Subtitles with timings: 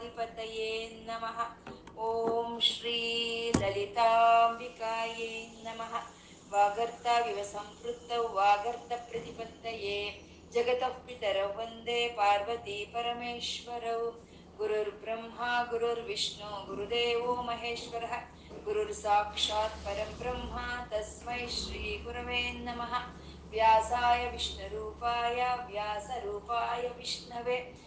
[0.00, 1.68] ಗಣಾಧಿಪತಯೇ ನಮಃ.
[1.96, 5.94] ಓಂ ಶ್ರೀ ಲಲಿತಾಂಬಿಕಾಯೇ ನಮಃ.
[6.50, 10.20] ವಾಗರ್ತಾವಿವ ಸಂಪೃಕ್ತೌ ವಾಗರ್ತ ಪ್ರತಿಪತ್ತಯೇ.
[10.52, 14.10] ಜಗತಃ ಪಿತರೌ ವಂದೇ ಪಾರ್ವತಿ ಪರಮೇಶ್ವರೌ.
[14.56, 15.40] ಗುರುರ್ ಬ್ರಹ್ಮ,
[15.70, 18.04] ಗುರುರ್ ವಿಷ್ಣು, ಗುರುದೇವೋ ಮಹೇಶ್ವರ.
[18.64, 20.58] ಗುರುರ್ ಸಾಕ್ಷಾತ್ ಪರಂ ಬ್ರಹ್ಮ,
[20.90, 22.94] ತಸ್ಮೈ ಶ್ರೀ ಗುರವೇ ನಮಃ.
[23.50, 27.86] ವ್ಯಾಸಾಯ ವಿಷ್ಣುರೂಪಾಯ, ವ್ಯಾಸರೂಪಾಯ ವಿಷ್ಣವೇ.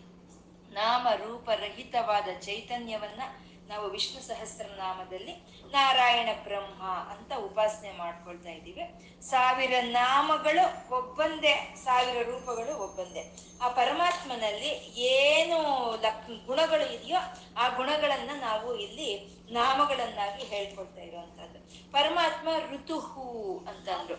[0.71, 3.21] ನಾಮ ರೂಪರಹಿತವಾದ ಚೈತನ್ಯವನ್ನ
[3.67, 5.33] ನಾವು ವಿಷ್ಣು ಸಹಸ್ರನಾಮದಲ್ಲಿ
[5.71, 8.81] ನಾರಾಯಣ ಬ್ರಹ್ಮ ಅಂತ ಉಪಾಸನೆ ಮಾಡ್ಕೊಳ್ತಾ ಇದ್ದೀವಿ.
[9.21, 13.35] ಸಾವಿರ ನಾಮಗಳು ಒಬ್ಬಂದೇ, ಸಾವಿರ ರೂಪಗಳು ಒಬ್ಬಂದೇ.
[13.61, 14.69] ಆ ಪರಮಾತ್ಮನಲ್ಲಿ
[14.99, 17.19] ಏನು ಲಕ್ ಗುಣಗಳು ಇದೆಯೋ
[17.57, 21.91] ಆ ಗುಣಗಳನ್ನ ನಾವು ಇಲ್ಲಿ ನಾಮಗಳನ್ನಾಗಿ ಹೇಳ್ಕೊಳ್ತಾ ಇರುವಂತಹದ್ದು.
[21.91, 24.15] ಪರಮಾತ್ಮ ಋತುಹು ಅಂತಂದ್ರು.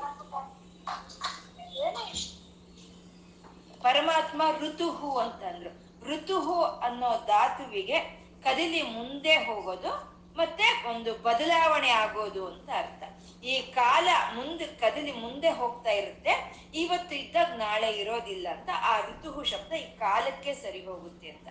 [3.82, 5.81] ಪರಮಾತ್ಮ ಋತುಹು ಅಂತಂದ್ರು.
[6.06, 7.98] ಋತುಹು ಅನ್ನೋ ಧಾತುವಿಗೆ
[8.44, 13.02] ಕದಲಿ ಮುಂದೆ ಹೋಗೋದು ಮತ್ತೆ ಒಂದು ಬದಲಾವಣೆ ಆಗೋದು ಅಂತ ಅರ್ಥ.
[13.44, 16.32] ಈ ಕಾಲ ಮುಂದೆ ಕದಲಿ ಮುಂದೆ ಹೋಗ್ತಾ ಇರುತ್ತೆ.
[16.74, 21.48] ಇವತ್ತು ಇದ್ದಾಗ ನಾಳೆ ಇರೋದಿಲ್ಲ ಅಂತ ಆ ಋತುಹು ಶಬ್ದ ಈ ಕಾಲಕ್ಕೆ ಸರಿ ಹೋಗುತ್ತೆ ಅಂತ.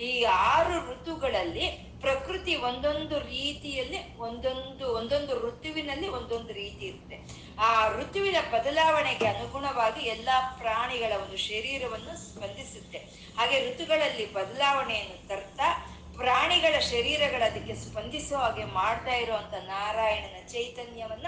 [0.00, 1.66] ಈ ಆರು ಋತುಗಳಲ್ಲಿ
[2.00, 7.18] ಪ್ರಕೃತಿ ಒಂದೊಂದು ರೀತಿಯಲ್ಲಿ ಒಂದೊಂದು ಒಂದೊಂದು ಋತುವಿನಲ್ಲಿ ಒಂದೊಂದು ರೀತಿ ಇರುತ್ತೆ.
[7.58, 13.21] ಆ ಋತುವಿನ ಬದಲಾವಣೆಗೆ ಅನುಗುಣವಾಗಿ ಎಲ್ಲಾ ಪ್ರಾಣಿಗಳ ಒಂದು ಶರೀರವನ್ನು ಸ್ಪಂದಿಸುತ್ತೆ.
[13.36, 21.26] ಹಾಗೆ ಋತುಗಳಲ್ಲಿ ಬದಲಾವಣೆಯನ್ನು ತರ್ತಾ ಪ್ರಾಣಿಗಳ ಶರೀರಗಳ ಅದಕ್ಕೆ ಸ್ಪಂದಿಸೋ ಹಾಗೆ ಮಾಡ್ತಾ ಇರುವಂತ ನಾರಾಯಣನ ಚೈತನ್ಯವನ್ನ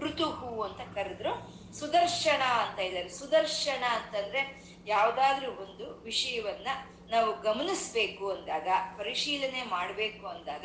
[0.00, 1.62] ಋತುಹು ಅಂತ ಕರೆದ್ರು.
[1.78, 3.08] ಸುದರ್ಶನ ಅಂತ ಇದ್ದಾರೆ.
[3.08, 6.68] ಸುದರ್ಶನ ಅಂತಂದ್ರೆ ಯಾವ್ದಾದ್ರೂ ಒಂದು ವಿಷಯವನ್ನ
[7.10, 10.64] ನಾವು ಗಮನಿಸ್ಬೇಕು ಅಂದಾಗ, ಪರಿಶೀಲನೆ ಮಾಡ್ಬೇಕು ಅಂದಾಗ,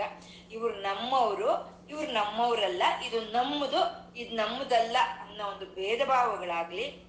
[0.51, 1.51] ಇವ್ರು ನಮ್ಮವರು,
[1.89, 7.06] ಇವ್ರು ನಮ್ಮವರಲ್ಲ, ಇದು ನಮ್ಮದು, ಇದು ನಮ್ಮದಲ್ಲ ಅನ್ನೋ ಒಂದು ಭೇದ ಭಾವಗಳಾಗ್ಲಿ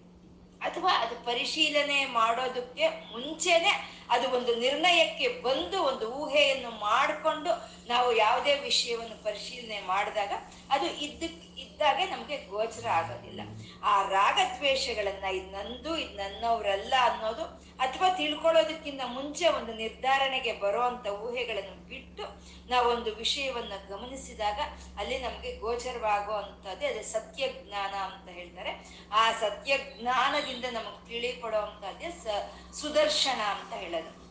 [0.63, 3.73] ಅಥವಾ ಅದು ಪರಿಶೀಲನೆ ಮಾಡೋದಕ್ಕೆ ಮುಂಚೆನೆ
[4.11, 7.53] ಅದು ಒಂದು ನಿರ್ಣಯಕ್ಕೆ ಬಂದು ಒಂದು ಊಹೆಯನ್ನು ಮಾಡಿಕೊಂಡು
[7.89, 10.33] ನಾವು ಯಾವುದೇ ವಿಷಯವನ್ನು ಪರಿಶೀಲನೆ ಮಾಡಿದಾಗ
[10.71, 13.41] ಅದು ಇದ್ದಕ್ ಇದ್ದಾಗೆ ನಮಗೆ ಗೋಚರ ಆಗೋದಿಲ್ಲ.
[13.83, 22.23] ಆ ರಾಗದ್ವೇಷಗಳನ್ನ ಇದು ನಂದು, ಇದು ನನ್ನವರಲ್ಲ ಅನ್ನೋದು ಅಥವಾ ತಿಳ್ಕೊಳ್ಳೋದಕ್ಕಿಂತ ಮುಂಚೆ ಒಂದು ನಿರ್ಧಾರಣೆಗೆ ಬರುವಂತ ಊಹೆಗಳನ್ನು ಬಿಟ್ಟು
[22.69, 24.61] ನಾವೊಂದು ವಿಷಯವನ್ನ ಗಮನಿಸಿದಾಗ
[24.99, 29.01] ಅಲ್ಲಿ ನಮಗೆ ಗೋಚರವಾಗೋ ಅಂತದ್ದೇ ಅದೇ ಸತ್ಯ ಜ್ಞಾನ ಅಂತ ಹೇಳ್ತಾರೆ.
[29.13, 32.27] ಆ ಸತ್ಯ ಜ್ಞಾನದಿಂದ ನಮಗೆ ತಿಳಿಕೊಡೋ ಅಂತದ್ದೇ ಸ,
[32.73, 34.29] ಸುದರ್ಶನ ಅಂತ ಹೇಳೋದು.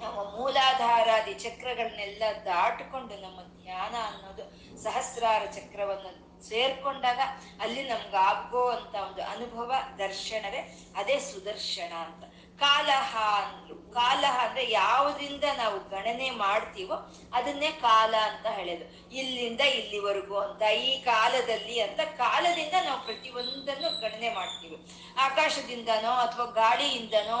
[0.00, 4.44] ನಮ್ಮ ಮೂಲಾಧಾರಾದಿ ಚಕ್ರಗಳನ್ನೆಲ್ಲ ದಾಟಿಕೊಂಡು ನಮ್ಮ ಜ್ಞಾನ ಅನ್ನೋದು
[4.82, 7.20] ಸಹಸ್ರಾರ ಚಕ್ರವನ್ನು ಸೇರ್ಕೊಂಡಾಗ
[7.60, 10.60] ಅಲ್ಲಿ ನಮ್ಗಾಗೋ ಅಂತ ಒಂದು ಅನುಭವ ದರ್ಶನವೇ
[10.96, 12.22] ಅದೇ ಸುದರ್ಶನ ಅಂತ.
[12.60, 16.96] ಕಾಲಹ ಅಂದ್ರು ಕಾಲಹ ಅಂದ್ರೆ ಯಾವುದರಿಂದ ನಾವು ಗಣನೆ ಮಾಡ್ತೀವೋ
[17.32, 19.14] ಅದನ್ನೇ ಕಾಲ ಅಂತ ಹೇಳೋದು.
[19.14, 24.86] ಇಲ್ಲಿಂದ ಇಲ್ಲಿವರೆಗೂ ಅಂತ, ಈ ಕಾಲದಲ್ಲಿ ಅಂತ, ಕಾಲದಿಂದ ನಾವು ಪ್ರತಿಯೊಂದನ್ನು ಗಣನೆ ಮಾಡ್ತೀವಿ.
[25.18, 27.40] ಆಕಾಶದಿಂದನೋ ಅಥವಾ ಗಾಳಿಯಿಂದನೋ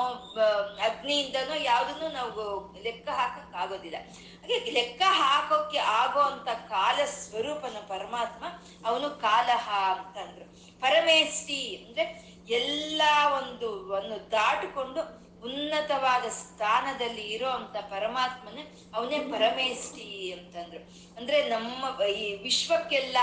[0.80, 3.96] ಅಗ್ನಿಯಿಂದನೋ ಯಾವುದನ್ನು ನಾವು ಲೆಕ್ಕ ಹಾಕಕ್ ಆಗೋದಿಲ್ಲ.
[4.42, 8.44] ಹಾಗೆ ಲೆಕ್ಕ ಹಾಕೋಕೆ ಆಗೋ ಅಂತ ಕಾಲ ಸ್ವರೂಪನ ಪರಮಾತ್ಮ
[8.88, 10.46] ಅವನು ಕಾಲಹ ಅಂತಂದ್ರು.
[10.80, 13.02] ಪರಮೇಷ್ಠಿ ಅಂದ್ರೆ ಎಲ್ಲ
[13.42, 18.62] ಒಂದು ಒಂದು ದಾಟಿಕೊಂಡು ಉನ್ನತವಾದ ಸ್ಥಾನದಲ್ಲಿ ಇರೋ ಅಂತ ಪರಮಾತ್ಮನೇ
[18.94, 20.80] ಅವನೇ ಪರಮೇಷ್ಠಿ ಅಂತಂದ್ರು.
[21.16, 23.16] ಅಂದ್ರೆ ನಮ್ಮ ಈ ವಿಶ್ವಕ್ಕೆಲ್ಲ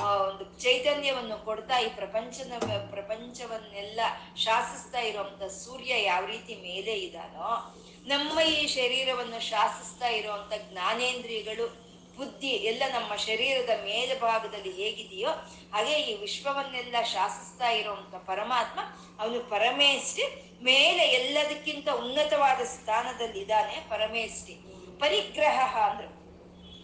[0.00, 2.52] ಒಂದು ಚೈತನ್ಯವನ್ನು ಕೊಡ್ತಾ ಈ ಪ್ರಪಂಚದ
[2.90, 4.00] ಪ್ರಪಂಚವನ್ನೆಲ್ಲ
[4.36, 7.70] ಶಾಸಿಸ್ತಾ ಇರುವಂತ ಸೂರ್ಯ ಯಾವ ರೀತಿ ಮೇಲೆ ಇದಾನೋ,
[8.06, 11.79] ನಮ್ಮ ಈ ಶರೀರವನ್ನು ಶಾಸಿಸ್ತಾ ಇರುವಂತ ಜ್ಞಾನೇಂದ್ರಿಯಗಳು
[12.20, 15.30] ಬುದ್ಧಿ ಎಲ್ಲ ನಮ್ಮ ಶರೀರದ ಮೇಲ್ಭಾಗದಲ್ಲಿ ಹೇಗಿದೆಯೋ
[15.74, 18.80] ಹಾಗೆ ಈ ವಿಶ್ವವನ್ನೆಲ್ಲ ಶಾಸಿಸ್ತಾ ಇರುವಂತ ಪರಮಾತ್ಮ
[19.22, 20.22] ಅವನು ಪರಮೇಷ್ಠಿ
[20.62, 24.52] ಮೇಲೆ ಎಲ್ಲದಕ್ಕಿಂತ ಉನ್ನತವಾದ ಸ್ಥಾನದಲ್ಲಿ ಇದ್ದಾನೆ ಪರಮೇಷ್ಠಿ.
[24.98, 26.20] ಪರಿಗ್ರಹ ಅಂದ್ರು.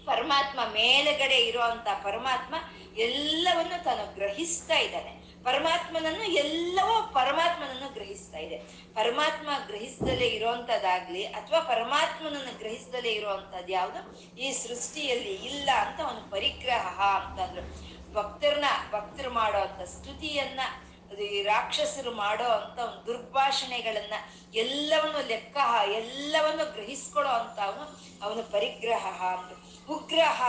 [0.07, 2.55] ಪರಮಾತ್ಮ ಮೇಲುಗಡೆ ಇರುವಂತ ಪರಮಾತ್ಮ
[2.99, 5.16] ಎಲ್ಲವನ್ನು ತಾನು ಗ್ರಹಿಸ್ತಾ ಇದ್ದಾನೆ.
[5.47, 8.57] ಪರಮಾತ್ಮನನ್ನು ಎಲ್ಲವೂ ಪರಮಾತ್ಮನನ್ನು ಗ್ರಹಿಸ್ತಾ ಇದೆ.
[8.95, 14.01] ಪರಮಾತ್ಮ ಗ್ರಹಿಸದಲ್ಲೇ ಇರೋಂಥದ್ದಾಗ್ಲಿ ಅಥವಾ ಪರಮಾತ್ಮನನ್ನು ಗ್ರಹಿಸದಲ್ಲೇ ಇರುವಂತದ್ದು ಯಾವುದು?
[14.41, 16.87] ಈ ಸೃಷ್ಟಿಯಲ್ಲಿ ಇಲ್ಲ ಅಂತ ಅವನು ಪರಿಗ್ರಹ
[17.21, 17.65] ಅಂತಂದ್ರು.
[18.13, 20.61] ಭಕ್ತರನ್ನ, ಭಕ್ತರು ಮಾಡೋ ಅಂತ ಸ್ತುತಿಯನ್ನ
[21.15, 24.15] ಈ ರಾಕ್ಷಸರು ಮಾಡೋ ಅಂತ ಒಂದು ದುರ್ಭಾಷಣೆಗಳನ್ನ
[24.55, 25.57] ಎಲ್ಲವನ್ನು ಲೆಕ್ಕ
[25.93, 27.85] ಎಲ್ಲವನ್ನು ಗ್ರಹಿಸ್ಕೊಳ್ಳೋ ಅಂತ ಅವನು
[28.23, 29.05] ಅವನು ಪರಿಗ್ರಹ
[29.89, 30.43] ಉಗ್ರಹ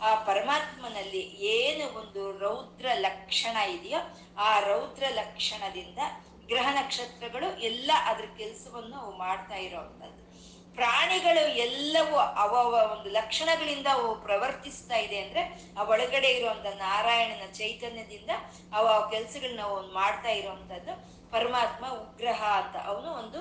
[0.00, 1.22] ಆ ಪರಮಾತ್ಮನಲ್ಲಿ
[1.54, 4.00] ಏನು ಒಂದು ರೌದ್ರ ಲಕ್ಷಣ ಇದೆಯೋ
[4.38, 5.98] ಆ ರೌದ್ರ ಲಕ್ಷಣದಿಂದ
[6.46, 10.22] ಗ್ರಹ ನಕ್ಷತ್ರಗಳು ಎಲ್ಲ ಅದ್ರ ಕೆಲಸವನ್ನು ಅವು ಮಾಡ್ತಾ ಇರೋವಂಥದ್ದು.
[10.74, 12.52] ಪ್ರಾಣಿಗಳು ಎಲ್ಲವೂ ಅವ
[12.94, 15.42] ಒಂದು ಲಕ್ಷಣಗಳಿಂದ ಅವು ಪ್ರವರ್ತಿಸ್ತಾ ಇದೆ ಅಂದ್ರೆ
[15.78, 18.30] ಆ ಒಳಗಡೆ ಇರುವಂತ ನಾರಾಯಣನ ಚೈತನ್ಯದಿಂದ
[18.72, 20.94] ಅವ ಕೆಲ್ಸಗಳನ್ನ ಅವನು ಮಾಡ್ತಾ ಇರುವಂತದ್ದು
[21.30, 23.40] ಪರಮಾತ್ಮ ಉಗ್ರಹ ಅಂತ ಅವನು ಒಂದು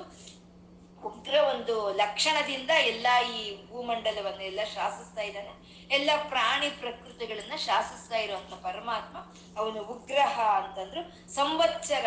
[1.04, 5.54] ಉಗ್ರ ಒಂದು ಲಕ್ಷಣದಿಂದ ಎಲ್ಲ ಈ ಭೂಮಂಡಲವನ್ನು ಎಲ್ಲ ಶಾಸಿಸ್ತಾ ಇದ್ದಾನೆ.
[5.92, 9.18] ಎಲ್ಲ ಪ್ರಾಣಿ ಪ್ರಕೃತಿಗಳನ್ನ ಶಾಸಿಸ್ತಾ ಇರುವಂತ ಪರಮಾತ್ಮ,
[9.60, 12.06] ಅವನು ಉಗ್ರಹ ಅಂತಂದ್ರು ಸಂವತ್ಸರ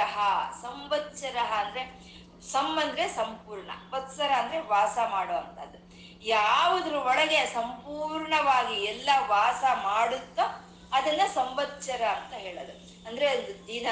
[0.62, 2.10] ಸಂವತ್ಸರ ಅಂದ್ರೆ
[2.52, 5.90] ಸಂ ಅಂದ್ರೆ ಸಂಪೂರ್ಣ, ವತ್ಸರ ಅಂದ್ರೆ ವಾಸ ಮಾಡೋ ಅಂತದ್ದು
[6.26, 12.72] ಯಾವುದ್ರ ಒಳಗೆ ಸಂಪೂರ್ಣವಾಗಿ ಎಲ್ಲ ವಾಸ ಮಾಡುತ್ತೋ ಅದನ್ನ ಸಂವತ್ಸರ ಅಂತ ಹೇಳೋದು.
[13.08, 13.86] ಅಂದ್ರೆ ಒಂದು ದಿನ,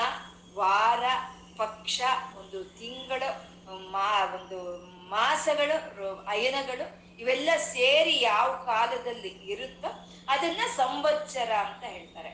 [0.55, 1.03] ವಾರ,
[1.57, 2.01] ಪಕ್ಷ,
[2.39, 3.59] ಒಂದು ತಿಂಗಳು,
[3.91, 4.77] ಮಾ, ಒಂದು
[5.09, 9.91] ಮಾಸಗಳು ಅಯನಗಳು ಇವೆಲ್ಲ ಸೇರಿ ಯಾವ ಕಾಲದಲ್ಲಿ ಇರುತ್ತೋ
[10.29, 12.31] ಅದನ್ನ ಸಂವತ್ಸರ ಅಂತ ಹೇಳ್ತಾರೆ.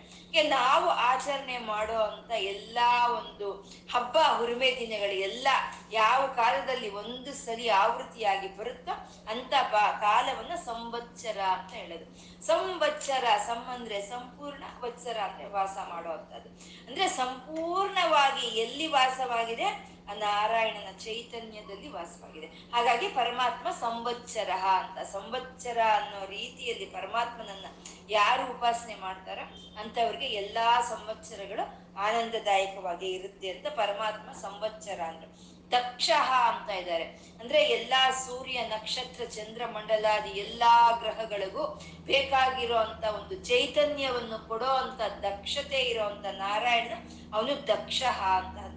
[0.49, 3.53] ನಾವು ಆಚರಣೆ ಮಾಡೋ ಅಂತ ಎಲ್ಲಾ ಒಂದು
[3.93, 5.49] ಹಬ್ಬ ಹುರಿಮೆ ದಿನಗಳು ಎಲ್ಲ
[5.93, 8.95] ಯಾವ ಕಾಲದಲ್ಲಿ ಒಂದು ಸರಿ ಆವೃತ್ತಿಯಾಗಿ ಬರುತ್ತೋ
[9.31, 12.07] ಅಂತ ಬಾ, ಕಾಲವನ್ನ ಸಂವತ್ಸರ ಅಂತ ಹೇಳೋದು.
[12.47, 16.51] ಸಂವತ್ಸರ, ಸಂ ಅಂದ್ರೆ ಸಂಪೂರ್ಣ ವತ್ಸರ ಅಂದ್ರೆ ವಾಸ ಮಾಡುವಂಥದ್ದು
[16.87, 19.94] ಅಂದ್ರೆ ಸಂಪೂರ್ಣವಾಗಿ ಎಲ್ಲಿ ವಾಸವಾಗಿದೆ?
[20.13, 22.47] ನಾರಾಯಣನ ಚೈತನ್ಯದಲ್ಲಿ ವಾಸವಾಗಿದೆ.
[22.47, 24.99] ಹಾಗಾಗಿ ಪರಮಾತ್ಮ ಸಂವತ್ಸರ ಅಂತ.
[24.99, 27.67] ಸಂವತ್ಸರ ಅನ್ನೋ ರೀತಿಯಲ್ಲಿ ಪರಮಾತ್ಮನನ್ನ
[28.11, 29.39] ಯಾರು ಉಪಾಸನೆ ಮಾಡ್ತಾರ?
[29.79, 35.55] ಅಂತವ್ರಿಗೆ ಎಲ್ಲಾ ಸಂವತ್ಸರಗಳು ಆನಂದದಾಯಕವಾಗಿ ಇರುತ್ತೆ ಅಂತ ಪರಮಾತ್ಮ ಸಂವತ್ಸರ ಅಂದ್ರು.
[35.71, 36.11] ದಕ್ಷ
[36.49, 37.05] ಅಂತ ಇದ್ದಾರೆ.
[37.41, 45.77] ಅಂದ್ರೆ ಎಲ್ಲಾ ಸೂರ್ಯ, ನಕ್ಷತ್ರ, ಚಂದ್ರ ಮಂಡಲಾದಿ ಎಲ್ಲಾ ಗ್ರಹಗಳಿಗೂ ಬೇಕಾಗಿರೋ ಅಂತ ಒಂದು ಚೈತನ್ಯವನ್ನು ಕೊಡೋ ಅಂತ ದಕ್ಷತೆ
[45.77, 46.93] ಇರೋಂತ ನಾರಾಯಣ
[47.35, 48.74] ಅವನು ದಕ್ಷ ಅಂತ.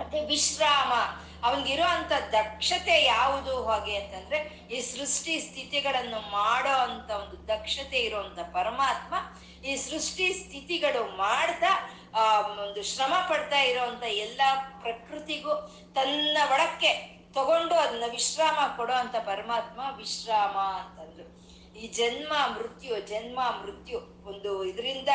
[0.00, 0.92] ಮತ್ತೆ ವಿಶ್ರಾಮ
[1.42, 4.38] ಅವನಿಗಿರೋ ಅಂತ ದಕ್ಷತೆ ಯಾವುದು ಹಾಗೆ ಅಂತಂದ್ರೆ
[4.70, 9.14] ಈ ಸೃಷ್ಟಿ ಸ್ಥಿತಿಗಳನ್ನು ಮಾಡೋ ಅಂತ ಒಂದು ದಕ್ಷತೆ ಇರುವಂತ ಪರಮಾತ್ಮ
[9.64, 11.72] ಈ ಸೃಷ್ಟಿ ಸ್ಥಿತಿಗಳು ಮಾಡ್ತಾ
[12.14, 12.22] ಆ,
[12.62, 14.48] ಒಂದು ಶ್ರಮ ಪಡ್ತಾ ಇರೋಂತ ಎಲ್ಲಾ
[14.80, 15.52] ಪ್ರಕೃತಿಗೂ
[15.94, 16.90] ತನ್ನ ಒಳಕ್ಕೆ
[17.34, 21.26] ತಗೊಂಡು ಅದನ್ನ ವಿಶ್ರಾಮ ಕೊಡೋ ಅಂತ ಪರಮಾತ್ಮ ವಿಶ್ರಾಮ ಅಂತಂದ್ರು.
[21.76, 25.08] ಈ ಜನ್ಮ ಮೃತ್ಯು ಜನ್ಮ ಮೃತ್ಯು ಒಂದು ಇದರಿಂದ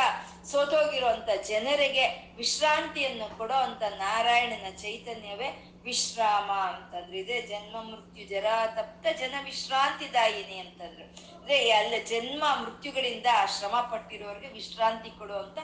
[0.52, 7.18] ಸೋತೋಗಿರುವಂತ ಜನರಿಗೆ ವಿಶ್ರಾಂತಿಯನ್ನು ಕೊಡೋ ಅಂತ ನಾರಾಯಣನ ಚೈತನ್ಯವೇ ವಿಶ್ರಾಮ ಅಂತಂದ್ರು.
[7.18, 11.36] ಇದೇ ಜನ್ಮ ಮೃತ್ಯು, ಜರ ತಪ್ತ ಜನ ವಿಶ್ರಾಂತಿದಾಯಿನಿ ಅಂತಂದ್ರು.
[11.36, 13.26] ಅಂದ್ರೆ ಅಲ್ಲ ಜನ್ಮ ಮೃತ್ಯುಗಳಿಂದ
[13.60, 15.58] ಶ್ರಮ ಪಟ್ಟಿರೋರಿಗೆ ವಿಶ್ರಾಂತಿ ಕೊಡುವಂತ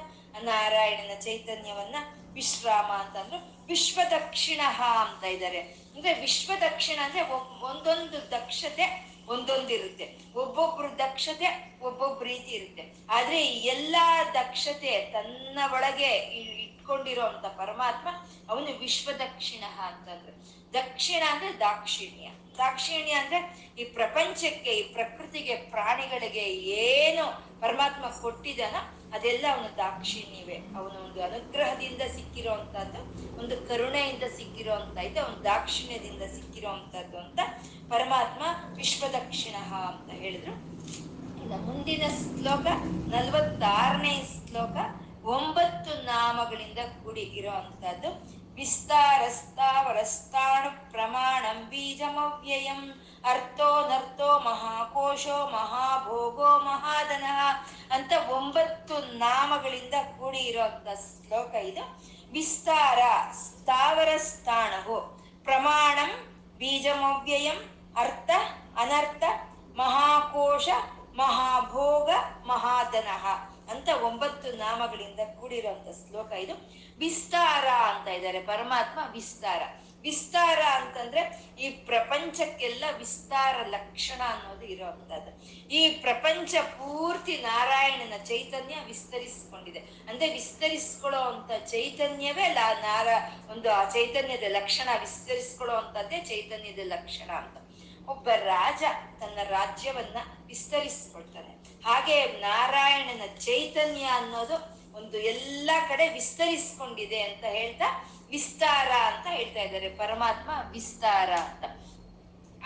[0.44, 1.96] ನಾರಾಯಣನ ಚೈತನ್ಯವನ್ನ
[2.34, 3.66] ವಿಶ್ರಾಮ ಅಂತಂದ್ರು.
[3.66, 4.62] ವಿಶ್ವ ದಕ್ಷಿಣ
[5.02, 7.22] ಅಂತ ಇದ್ದಾರೆ ಅಂದ್ರೆ ವಿಶ್ವ ದಕ್ಷಿಣ ಅಂದ್ರೆ
[7.64, 10.18] ಒಂದೊಂದು ದಕ್ಷತೆ ಒಂದೊಂದಿರುತ್ತೆ.
[10.36, 12.94] ಒಬ್ಬೊಬ್ರು ದಕ್ಷತೆ ಒಬ್ಬೊಬ್ಬ ರೀತಿ ಇರುತ್ತೆ.
[13.10, 16.08] ಆದ್ರೆ ಎಲ್ಲಾ ದಕ್ಷತೆ ತನ್ನ ಒಳಗೆ
[16.62, 17.22] ಇಟ್ಕೊಂಡಿರೋ
[17.58, 18.08] ಪರಮಾತ್ಮ
[18.50, 20.62] ಅವನು ವಿಶ್ವ ದಕ್ಷಿಣ ಅಂತಂದ್ರೆ.
[20.74, 22.30] ದಕ್ಷಿಣ ಅಂದ್ರೆ ದಾಕ್ಷಿಣ್ಯ.
[22.62, 23.40] ದಾಕ್ಷಿಣ್ಯ ಅಂದ್ರೆ
[23.82, 26.46] ಈ ಪ್ರಪಂಚಕ್ಕೆ, ಈ ಪ್ರಕೃತಿಗೆ, ಪ್ರಾಣಿಗಳಿಗೆ
[26.86, 27.26] ಏನು
[27.64, 28.82] ಪರಮಾತ್ಮ ಕೊಟ್ಟಿದ್ದಾನೋ
[29.16, 30.58] ಅದೆಲ್ಲ ಅವನು ದಾಕ್ಷಿಣ್ಯವೇ.
[30.78, 33.02] ಅವನ ಒಂದು ಅನುಗ್ರಹದಿಂದ ಸಿಕ್ಕಿರುವಂತಹದ್ದು,
[33.40, 37.40] ಒಂದು ಕರುಣೆಯಿಂದ ಸಿಕ್ಕಿರುವಂತ ಇದೆ ಅವನು ದಾಕ್ಷಿಣ್ಯದಿಂದ ಸಿಕ್ಕಿರುವಂತದ್ದು ಅಂತ
[37.94, 38.44] ಪರಮಾತ್ಮ
[38.80, 39.56] ವಿಶ್ವ ದಕ್ಷಿಣ
[39.92, 40.54] ಅಂತ ಹೇಳಿದ್ರು.
[41.42, 42.68] ಇನ್ನು ಮುಂದಿನ ಶ್ಲೋಕ,
[43.14, 44.78] ನಲ್ವತ್ತಾರನೇ ಶ್ಲೋಕ,
[45.36, 48.10] ಒಂಬತ್ತು ನಾಮಗಳಿಂದ ಕೂಡಿ ಇರೋ ಅಂತದ್ದು
[48.58, 49.90] ವಿಸ್ತಾರಸ್ತಾವರಸ್ತಾಣು
[50.92, 52.82] ಪ್ರಮಾಣಂ ಬೀಜಮವ್ಯಯಂ
[53.24, 57.28] ಅರ್ಥೋ ನರ್ಥೋ ಮಹಾಕೋಶೋ ಮಹಾಭೋಗೋ ಮಹಾದನ
[57.92, 61.84] ಅಂತ ಒಂಬತ್ತು ನಾಮಗಳಿಂದ ಕೂಡಿ ಇರುವಂತ ಶ್ಲೋಕ ಇದು.
[62.34, 63.00] ವಿಸ್ತಾರ
[63.42, 64.98] ಸ್ಥಾವರ ಸ್ಥಾಣವು
[65.44, 66.12] ಪ್ರಮಾಣಂ
[66.58, 67.60] ಬೀಜಮವ್ಯಯಂ
[67.96, 68.30] ಅರ್ಥ
[68.78, 69.24] ಅನರ್ಥ
[69.76, 70.68] ಮಹಾಕೋಶ
[71.16, 72.10] ಮಹಾಭೋಗ
[72.46, 73.26] ಮಹಾದನಃ
[73.72, 76.56] ಅಂತ ಒಂಬತ್ತು ನಾಮಗಳಿಂದ ಕೂಡಿರುವಂತ ಶ್ಲೋಕ ಇದು.
[76.98, 79.62] ವಿಸ್ತಾರ ಅಂತ ಇದ್ದಾರೆ, ಪರಮಾತ್ಮ ವಿಸ್ತಾರ.
[80.02, 85.44] ವಿಸ್ತಾರ ಅಂತಂದ್ರೆ ಈ ಪ್ರಪಂಚಕ್ಕೆಲ್ಲ ವಿಸ್ತಾರ ಲಕ್ಷಣ ಅನ್ನೋದು ಇರೋವಂಥದ್ದು.
[85.70, 89.80] ಈ ಪ್ರಪಂಚ ಪೂರ್ತಿ ನಾರಾಯಣನ ಚೈತನ್ಯ ವಿಸ್ತರಿಸಿಕೊಂಡಿದೆ.
[89.80, 92.48] ಅಂದ್ರೆ ವಿಸ್ತರಿಸ್ಕೊಳ್ಳೋ ಅಂತ ಚೈತನ್ಯವೇ
[92.82, 93.08] ನಾರ,
[93.52, 97.58] ಒಂದು ಆ ಚೈತನ್ಯದ ಲಕ್ಷಣ, ವಿಸ್ತರಿಸ್ಕೊಳ್ಳೋ ಅಂತದ್ದೇ ಚೈತನ್ಯದ ಲಕ್ಷಣ ಅಂತ.
[98.10, 98.84] ಒಬ್ಬ ರಾಜ
[99.20, 101.82] ತನ್ನ ರಾಜ್ಯವನ್ನ ವಿಸ್ತರಿಸ್ಕೊಳ್ತಾನೆ.
[101.84, 109.90] ಹಾಗೆ ನಾರಾಯಣನ ಚೈತನ್ಯ ಅನ್ನೋದು ಒಂದು ಎಲ್ಲ ಕಡೆ ವಿಸ್ತರಿಸ್ಕೊಂಡಿದೆ ಅಂತ ಹೇಳ್ತಾ ವಿಸ್ತಾರ ಅಂತ ಹೇಳ್ತಾ ಇದ್ದಾರೆ.
[109.90, 111.64] ಪರಮಾತ್ಮ ವಿಸ್ತಾರ ಅಂತ.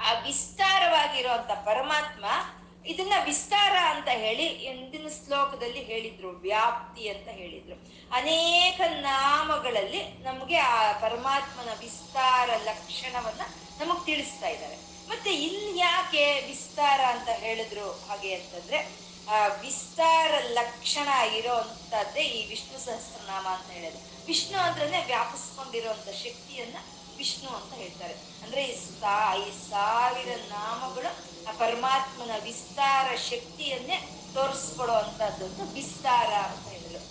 [0.04, 2.26] ಆ ವಿಸ್ತಾರವಾಗಿರುವಂತ ಪರಮಾತ್ಮ
[2.86, 7.76] ಇದನ್ನ ವಿಸ್ತಾರ ಅಂತ ಹೇಳಿ ಎಂದಿನ ಶ್ಲೋಕದಲ್ಲಿ ಹೇಳಿದ್ರು, ವ್ಯಾಪ್ತಿ ಅಂತ ಹೇಳಿದ್ರು.
[8.12, 13.42] ಅನೇಕ ನಾಮಗಳಲ್ಲಿ ನಮಗೆ ಆ ಪರಮಾತ್ಮನ ವಿಸ್ತಾರ ಲಕ್ಷಣವನ್ನ
[13.86, 14.76] ನಮಗ್ ತಿಳಿಸ್ತಾ ಇದ್ದಾರೆ.
[15.10, 23.48] ಮತ್ತೆ ಇಲ್ಲಿ ಯಾಕೆ ವಿಸ್ತಾರ ಅಂತ ಹೇಳಿದ್ರು ಹಾಗೆ ಅಂತಂದ್ರೆ ಆ ವಿಸ್ತಾರ ಲಕ್ಷಣ ಇರೋಂಥದ್ದೇ ಈ ವಿಷ್ಣು ಸಹಸ್ರನಾಮ
[23.48, 26.76] ಅಂತ ಹೇಳೋದು ವಿಷ್ಣು ಅಂದ್ರೆ ವ್ಯಾಪಿಸ್ಕೊಂಡಿರುವಂತ ಶಕ್ತಿಯನ್ನ
[27.18, 28.14] ವಿಷ್ಣು ಅಂತ ಹೇಳ್ತಾರೆ.
[28.14, 31.12] ಅಂದ್ರೆ ಈ ಸಾ ಈ ಸಾವಿರ ನಾಮಗಳು
[31.50, 33.98] ಆ ಪರಮಾತ್ಮನ ವಿಸ್ತಾರ ಶಕ್ತಿಯನ್ನೇ
[34.34, 37.02] ತೋರಿಸ್ಕೊಡೋ ಅಂತದ್ದು ವಿಸ್ತಾರ ಅಂತ ಹೇಳಿದ್ರು.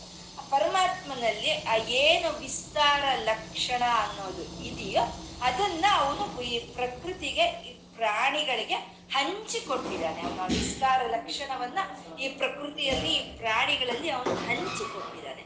[0.40, 5.02] ಆ ಪರಮಾತ್ಮನಲ್ಲಿ ಆ ಏನು ವಿಸ್ತಾರ ಲಕ್ಷಣ ಅನ್ನೋದು ಇದೆಯೋ
[5.42, 10.20] ಅದನ್ನ ಅವನು ಈ ಪ್ರಕೃತಿಗೆ, ಈ ಪ್ರಾಣಿಗಳಿಗೆ ಹಂಚಿಕೊಟ್ಟಿದ್ದಾನೆ.
[10.22, 11.78] ಅವನ ವಿಸ್ತಾರ ಲಕ್ಷಣವನ್ನ
[12.20, 15.44] ಈ ಪ್ರಕೃತಿಯಲ್ಲಿ, ಈ ಪ್ರಾಣಿಗಳಲ್ಲಿ ಅವನು ಹಂಚಿಕೊಟ್ಟಿದ್ದಾನೆ.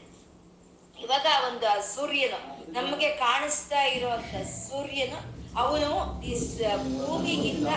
[0.99, 2.39] ಇವಾಗ ಒಂದು ಸೂರ್ಯನು
[2.73, 5.19] ನಮಗೆ ಕಾಣಿಸ್ತಾ ಇರುವಂತ ಸೂರ್ಯನು,
[5.55, 6.33] ಅವನು ಈ
[6.97, 7.69] ಭೂಮಿಗಿಂತ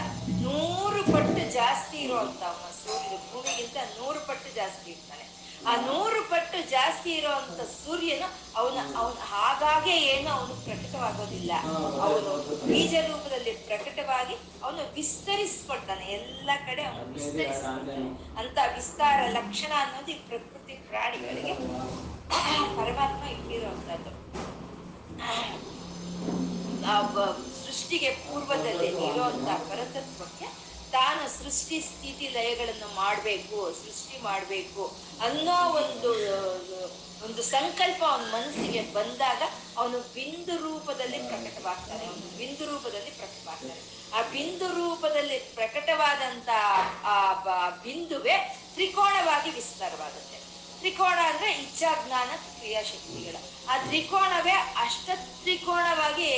[0.43, 5.32] ನೂರು ಪಟ್ಟು ಜಾಸ್ತಿ ಇರುವಂತ ಅವನ ಸೂರ್ಯ ಭೂಮಿಗಿಂತ ನೂರು ಪಟ್ಟು ಜಾಸ್ತಿ ಇರ್ತಾನೆ.
[5.63, 11.53] ಆ ನೂರು ಪಟ್ಟು ಜಾಸ್ತಿ ಇರುವಂತ ಸೂರ್ಯನು ಅವನ ಅವನ ಹಾಗಾಗೆ ಏನು ಅವನು ಪ್ರಕಟವಾಗೋದಿಲ್ಲ.
[12.05, 12.33] ಅವನು
[12.65, 18.07] ಬೀಜ ರೂಪದಲ್ಲಿ ಪ್ರಕಟವಾಗಿ ಅವನು ವಿಸ್ತರಿಸ್ಕೊಡ್ತಾನೆ ಎಲ್ಲ ಕಡೆ ಅವನು ವಿಸ್ತರಿಸ್ಕೊಡ್ತಾನೆ
[18.41, 21.55] ಅಂತ ವಿಸ್ತಾರ ಲಕ್ಷಣ ಅನ್ನೋದು ಈ ಪ್ರಕೃತಿ ಪ್ರಾಣಿಗಳಿಗೆ
[22.79, 24.11] ಪರಮಾತ್ಮ ಇಟ್ಟಿರುವಂತದ್ದು
[27.63, 30.47] ಸೃಷ್ಟಿಗೆ ಪೂರ್ವದಲ್ಲಿ ಇರುವಂತ ಪರತತ್ವಕ್ಕೆ
[30.93, 34.85] ತಾನು ಸೃಷ್ಟಿ ಸ್ಥಿತಿ ಲಯಗಳನ್ನು ಮಾಡಬೇಕು, ಸೃಷ್ಟಿ ಮಾಡಬೇಕು
[35.21, 36.11] ಅನ್ನೋ ಒಂದು
[37.21, 39.43] ಒಂದು ಸಂಕಲ್ಪ ಅವನ ಮನಸ್ಸಿಗೆ ಬಂದಾಗ
[39.77, 43.83] ಅವನು ಬಿಂದು ರೂಪದಲ್ಲಿ ಪ್ರಕಟವಾಗ್ತಾನೆ, ಅವನು ಬಿಂದು ರೂಪದಲ್ಲಿ ಪ್ರಕಟವಾಗ್ತಾನೆ.
[44.13, 46.49] ಆ ಬಿಂದು ರೂಪದಲ್ಲಿ ಪ್ರಕಟವಾದಂತ
[47.13, 47.17] ಆ
[47.85, 48.37] ಬಿಂದುವೆ
[48.75, 50.39] ತ್ರಿಕೋಣವಾಗಿ ವಿಸ್ತಾರವಾಗುತ್ತೆ.
[50.83, 53.37] ತ್ರಿಕೋಣ ಅಂದ್ರೆ ಇಚ್ಛಾ ಜ್ಞಾನ ಕ್ರಿಯಾಶಕ್ತಿಗಳ
[53.69, 55.09] ಆ ತ್ರಿಕೋಣವೇ ಅಷ್ಟ
[55.43, 56.29] ತ್ರಿಕೋಣವಾಗಿ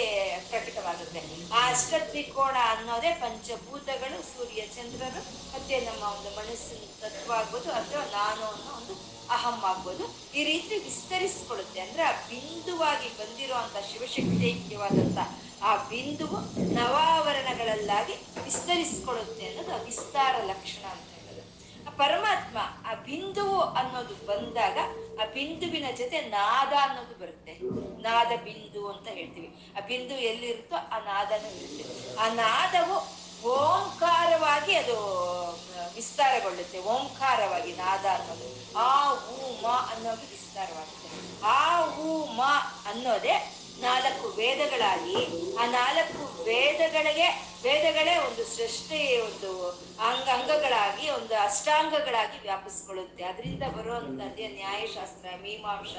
[0.50, 1.20] ಪ್ರಕಟವಾಗುತ್ತೆ.
[1.52, 5.22] ಆ ಅಷ್ಟ ತ್ರಿಕೋಣ ಅನ್ನೋದೇ ಪಂಚಭೂತಗಳು, ಸೂರ್ಯ ಚಂದ್ರರು,
[5.54, 8.94] ಮತ್ತೆ ನಮ್ಮ ಒಂದು ಮನಸ್ಸಿನ ತತ್ವ ಆಗ್ಬೋದು, ಅಥವಾ ನಾನು ಅನ್ನೋ ಒಂದು
[9.28, 10.04] ಅಹಂ ಆಗ್ಬೋದು.
[10.38, 11.80] ಈ ರೀತಿ ವಿಸ್ತರಿಸ್ಕೊಳ್ಳುತ್ತೆ.
[11.80, 15.18] ಅಂದ್ರೆ ಆ ಬಿಂದುವಾಗಿ ಬಂದಿರುವಂತ ಶಿವಶಕ್ತಿಯವಾದಂತ
[15.62, 16.38] ಆ ಬಿಂದುವು
[16.78, 21.13] ನವಾವರಣಗಳಲ್ಲಾಗಿ ವಿಸ್ತರಿಸ್ಕೊಳ್ಳುತ್ತೆ ಅನ್ನೋದು ಆ ವಿಸ್ತಾರ ಲಕ್ಷಣ ಅಂತ
[21.96, 22.58] ಪರಮಾತ್ಮ
[22.90, 24.78] ಆ ಬಿಂದುವು ಅನ್ನೋದು ಬಂದಾಗ
[25.20, 27.52] ಆ ಬಿಂದುವಿನ ಜೊತೆ ನಾದ ಅನ್ನೋದು ಬರುತ್ತೆ.
[28.02, 29.72] ನಾದ ಬಿಂದು ಅಂತ ಹೇಳ್ತೀವಿ.
[29.76, 31.84] ಆ ಬಿಂದು ಎಲ್ಲಿರುತ್ತೋ ಆ ನಾದನೂ ಇರುತ್ತೆ.
[32.16, 34.96] ಆ ನಾದವು ಓಂಕಾರವಾಗಿ ಅದು
[35.94, 36.78] ವಿಸ್ತಾರಗೊಳ್ಳುತ್ತೆ.
[36.78, 38.78] ಓಂಕಾರವಾಗಿ ನಾದ ಅನ್ನೋದು.
[38.78, 41.08] ಆ ಹೂ ಮ ಅನ್ನೋದು ವಿಸ್ತಾರವಾಗುತ್ತೆ.
[41.46, 42.42] ಆ ಹೂ ಮ
[42.86, 45.16] ಅನ್ನೋದೇ ನಾಲ್ಕು ವೇದಗಳಾಗಿ,
[45.56, 53.24] ಆ ನಾಲ್ಕು ವೇದಗಳಿಗೆ ವೇದಗಳೇ ಒಂದು ಸೃಷ್ಟಿ, ಒಂದು ಅಂಗ, ಅಂಗಗಳಾಗಿ, ಒಂದು ಅಷ್ಟಾಂಗಗಳಾಗಿ ವ್ಯಾಪಿಸ್ಕೊಳ್ಳುತ್ತೆ.
[53.24, 55.96] ಅದರಿಂದ ಬರುವಂತದ್ದೇ ನ್ಯಾಯಶಾಸ್ತ್ರ, ಮೀಮಾಂಸ,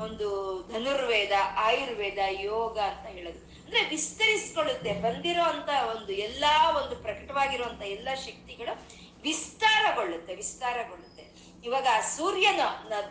[0.00, 3.38] ಒಂದು ಧನುರ್ವೇದ, ಆಯುರ್ವೇದ, ಯೋಗ ಅಂತ ಹೇಳೋದು.
[3.38, 4.92] ಅಂದ್ರೆ ವಿಸ್ತರಿಸ್ಕೊಳ್ಳುತ್ತೆ.
[4.92, 8.82] ಬಂದಿರೋ ಅಂತ ಒಂದು ಎಲ್ಲಾ ಒಂದು ಪ್ರಕಟವಾಗಿರುವಂತ ಎಲ್ಲ ಶಕ್ತಿಗಳು
[9.22, 11.22] ವಿಸ್ತಾರಗೊಳ್ಳುತ್ತೆ ವಿಸ್ತಾರಗೊಳ್ಳುತ್ತೆ.
[11.64, 12.60] ಇವಾಗ ಸೂರ್ಯನ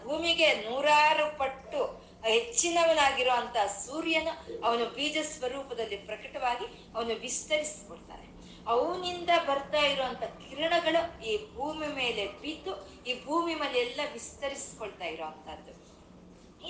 [0.03, 4.27] ಭೂಮಿಗೆ ನೂರಾರು ಪಟ್ಟು ಹೆಚ್ಚಿನವನಾಗಿರುವಂತ ಸೂರ್ಯನ
[4.63, 8.27] ಅವನು ಬೀಜ ಸ್ವರೂಪದಲ್ಲಿ ಪ್ರಕಟವಾಗಿ ಅವನು ವಿಸ್ತರಿಸಿಕೊಡ್ತಾರೆ
[8.67, 12.73] ಅವನಿಂದ ಬರ್ತಾ ಇರುವಂತ ಕಿರಣಗಳು ಈ ಭೂಮಿ ಮೇಲೆ ಬಿದ್ದು
[13.05, 15.73] ಈ ಭೂಮಿ ಮೇಲೆ ಎಲ್ಲ ವಿಸ್ತರಿಸ್ಕೊಳ್ತಾ ಇರುವಂತಹದ್ದು.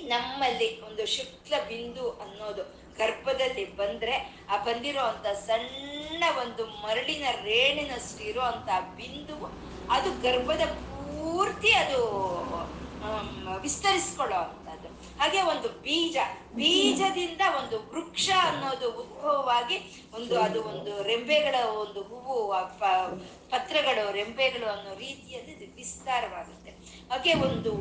[0.08, 2.63] ನಮ್ಮಲ್ಲಿ ಒಂದು ಶುಕ್ಲ ಬಿಂದು ಅನ್ನೋದು
[2.98, 9.36] ಗರ್ಭದಲ್ಲಿ ಬಂದ್ರೆ ಆ ಬಂದಿರುವಂತ ಸಣ್ಣ ಒಂದು ಮರಳಿನ ರೇಣಿನಷ್ಟು ಇರುವಂತ ಬಿಂದು
[9.89, 12.01] ಅದು ಗರ್ಭದ ಪೂರ್ತಿ ಅದು
[13.62, 14.61] ವಿಸ್ತರಿಸ್ಕೊಳ್ಳೋ
[15.22, 16.18] ಹಾಗೆ ಒಂದು ಬೀಜ,
[16.60, 19.78] ಬೀಜದಿಂದ ಒಂದು ವೃಕ್ಷ ಅನ್ನೋದು ಉದ್ಭವವಾಗಿ
[20.18, 22.38] ಒಂದು ಅದು ಒಂದು ರೆಂಬೆಗಳ ಒಂದು ಹೂವು
[23.51, 26.72] ಪತ್ರಗಳು, ರೆಂಬೆಗಳು ಅನ್ನೋ ರೀತಿಯಲ್ಲಿ ಇದು ವಿಸ್ತಾರವಾಗುತ್ತೆ.
[27.12, 27.72] ಹಾಗೆ ಒಂದು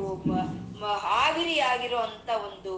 [1.22, 2.74] ಆವಿರಿ ಆಗಿರುವಂತ ಒಂದು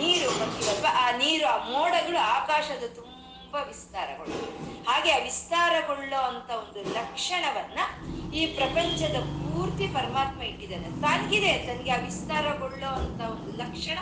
[0.00, 3.09] ನೀರು ಬರ್ತೀವಲ್ವಾ ಆ ನೀರು, ಆ ಮೋಡಗಳು ಆಕಾಶದ ತುಂಬಾ
[3.56, 4.34] ವಿಸ್ತಾರಗಳು
[4.84, 7.78] ಹಾಗೆ ಆ ವಿಸ್ತಾರಗೊಳ್ಳೋ ಅಂತ ಒಂದು ಲಕ್ಷಣವನ್ನ
[8.34, 10.84] ಈ ಪ್ರಪಂಚದ ಪೂರ್ತಿ ಪರಮಾತ್ಮ ಇಟ್ಟಿದ್ದಾನೆ.
[10.84, 13.98] ತನಗಿದೆ, ತನಗೆ ಆ ವಿಸ್ತಾರಗೊಳ್ಳೋ ಅಂತ ಒಂದು ಲಕ್ಷಣ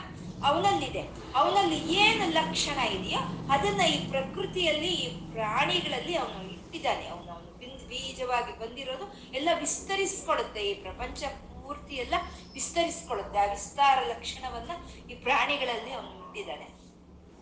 [0.46, 1.02] ಅವನಲ್ಲಿದೆ.
[1.34, 7.06] ಅವನಲ್ಲಿ ಏನು ಲಕ್ಷಣ ಇದೆಯೋ ಅದನ್ನ ಈ ಪ್ರಕೃತಿಯಲ್ಲಿ, ಈ ಪ್ರಾಣಿಗಳಲ್ಲಿ ಅವನು ಇಟ್ಟಿದ್ದಾನೆ.
[7.06, 10.60] ಅವನು ಅವನು ಬಿಂದು ಬೀಜವಾಗಿ ಬಂದಿರೋದು ಎಲ್ಲ ವಿಸ್ತರಿಸ್ಕೊಳುತ್ತೆ.
[10.60, 12.14] ಈ ಪ್ರಪಂಚ ಪೂರ್ತಿ ಎಲ್ಲ
[12.52, 14.70] ವಿಸ್ತರಿಸ್ಕೊಳ್ಳುತ್ತೆ ಆ ವಿಸ್ತಾರ ಲಕ್ಷಣವನ್ನ
[15.10, 16.77] ಈ ಪ್ರಾಣಿಗಳಲ್ಲಿ ಅವನು ಇಟ್ಟಿದ್ದಾನೆ.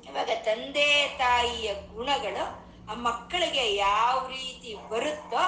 [0.08, 2.44] ಇವಾಗ ತಂದೆ ತಾಯಿಯ ಗುಣಗಳು
[2.90, 5.44] ಆ ಮಕ್ಕಳಿಗೆ ಯಾವ ರೀತಿ ಬರುತ್ತೋ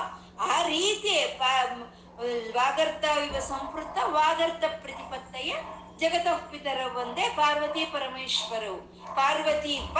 [0.53, 1.15] ಆ ರೀತಿ
[2.57, 5.51] ವಾಗರ್ಥ ಇವ ಸಂಪೃತ್ತ ವಾಗರ್ತ ಪ್ರತಿಪತ್ತಯ
[6.01, 8.81] ಜಗತಃ ಪಿತರ ಒಂದೇ ಪಾರ್ವತಿ ಪರಮೇಶ್ವರವು.
[9.15, 9.99] ಪಾರ್ವತಿ ಪ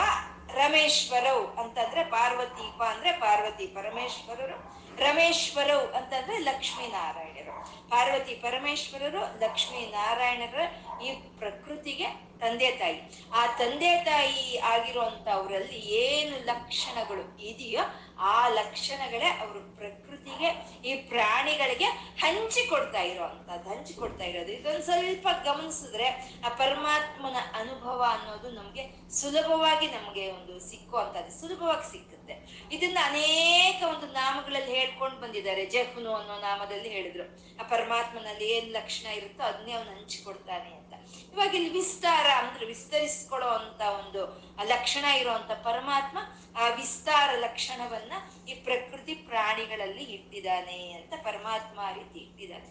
[0.53, 4.57] ರಮೇಶ್ವರವು ಅಂತಂದ್ರೆ ಪಾರ್ವತಿ ಪ ಅಂದ್ರೆ ಪಾರ್ವತಿ ಪರಮೇಶ್ವರರು,
[5.03, 7.53] ರಮೇಶ್ವರವು ಅಂತಂದ್ರೆ ಲಕ್ಷ್ಮೀನಾರಾಯಣರು.
[7.89, 10.59] ಪಾರ್ವತಿ ಪರಮೇಶ್ವರರು, ಲಕ್ಷ್ಮೀನಾರಾಯಣರ
[11.05, 12.07] ಈ ಪ್ರಕೃತಿಗೆ
[12.41, 12.99] ತಂದೆ ತಾಯಿ.
[13.33, 17.83] ಆ ತಂದೆ ತಾಯಿ ಆಗಿರುವಂತವ್ರಲ್ಲಿ ಏನು ಲಕ್ಷಣಗಳು ಇದೆಯೋ
[18.19, 20.49] ಆ ಲಕ್ಷಣಗಳೇ ಅವರು ಪ್ರಕೃತಿಗೆ,
[20.85, 21.85] ಈ ಪ್ರಾಣಿಗಳಿಗೆ
[22.21, 24.51] ಹಂಚಿಕೊಡ್ತಾ ಇರೋವಂಥದ್ದು ಹಂಚಿಕೊಡ್ತಾ ಇರೋದು.
[24.51, 26.07] ಇದೊಂದು ಸ್ವಲ್ಪ ಗಮನಿಸಿದ್ರೆ
[26.45, 32.35] ಆ ಪರಮಾತ್ಮನ ಅನುಭವ ಅನ್ನೋದು ನಮಗೆ ಸುಲಭವಾಗಿ ನಮಗೆ ಒಂದು ಸಿಕ್ಕುವಂಥದ್ದು, ಸುಲಭವಾಗಿ ಸಿಕ್ಕುತ್ತೆ.
[32.71, 35.65] ಇದನ್ನ ಅನೇಕ ಒಂದು ನಾಮಗಳಲ್ಲಿ ಹೇಳ್ಕೊಂಡು ಬಂದಿದ್ದಾರೆ.
[35.65, 37.25] ಜಹ್ನು ಅನ್ನೋ ನಾಮದಲ್ಲಿ ಹೇಳಿದ್ರು.
[37.59, 40.78] ಆ ಪರಮಾತ್ಮನಲ್ಲಿ ಏನ್ ಲಕ್ಷಣ ಇರುತ್ತೋ ಅದನ್ನೇ ಅವನು ಹಂಚಿಕೊಡ್ತಾನೆ
[41.43, 44.21] ಇಲ್ಲಿ ವಿಸ್ತಾರ, ಅಂದ್ರೆ ವಿಸ್ತರಿಸ್ಕೊಳ್ಳೋ ಅಂತ ಒಂದು
[44.63, 46.17] ಲಕ್ಷಣ ಇರುವಂತ ಪರಮಾತ್ಮ
[46.57, 48.13] ಆ ವಿಸ್ತಾರ ಲಕ್ಷಣವನ್ನ
[48.49, 52.67] ಈ ಪ್ರಕೃತಿ ಪ್ರಾಣಿಗಳಲ್ಲಿ ಇಟ್ಟಿದ್ದಾನೆ ಅಂತ ಪರಮಾತ್ಮ ರೀತಿ ಇಟ್ಟಿದ್ದಾನೆ.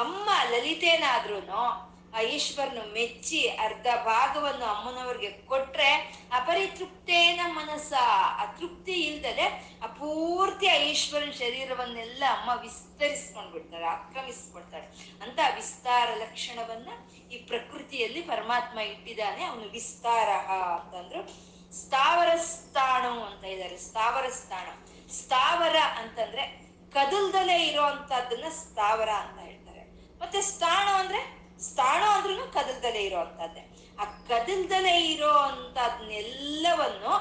[0.00, 5.90] ಅಮ್ಮ ಲಲಿತೇನಾದ್ರೂನು ಆ ಈಶ್ವರನು ಮೆಚ್ಚಿ ಅರ್ಧ ಭಾಗವನ್ನು ಅಮ್ಮನವ್ರಿಗೆ ಕೊಟ್ರೆ
[6.32, 7.92] ಅಪರಿತೃಪ್ತೇನ ಮನಸ್ಸ.
[8.38, 9.46] ಅತೃಪ್ತಿ ಇಲ್ದಲೆ
[9.84, 14.86] ಆ ಪೂರ್ತಿ ಆ ಈಶ್ವರನ ಶರೀರವನ್ನೆಲ್ಲ ಅಮ್ಮ ವಿಸ್ತರಿಸ್ಕೊಂಡ್ಬಿಡ್ತಾರೆ, ಆಕ್ರಮಿಸ್ಕೊಡ್ತಾರೆ.
[15.22, 16.88] ಅಂತ ವಿಸ್ತಾರ ಲಕ್ಷಣವನ್ನ
[17.32, 19.44] ಈ ಪ್ರಕೃತಿಯಲ್ಲಿ ಪರಮಾತ್ಮ ಇಟ್ಟಿದ್ದಾನೆ.
[19.44, 20.28] ಅವನು ವಿಸ್ತಾರ
[20.78, 21.22] ಅಂತಂದ್ರು
[21.74, 24.68] ಸ್ಥಾವರ ಸ್ಥಾಣು ಅಂತ ಇದ್ದಾರೆ ಸ್ಥಾವರ ಸ್ಥಾನ
[25.12, 26.44] ಸ್ಥಾವರ ಅಂತಂದ್ರೆ
[27.66, 29.82] ಇರೋ ಅಂಥದ್ದನ್ನ ಸ್ಥಾವರ ಅಂತ ಹೇಳ್ತಾರೆ.
[30.22, 33.62] ಮತ್ತೆ ಸ್ಥಾಣ ಅಂದ್ರೆ ಸ್ಥಾಣ ಅಂದ್ರೂ ಕದಲ್ದಲೇ ಇರೋವಂಥದ್ದೇ
[33.98, 37.14] ಆ ಕದಲ್ದಲೇ ಇರೋ ಅಂತದ್ನೆಲ್ಲವನ್ನು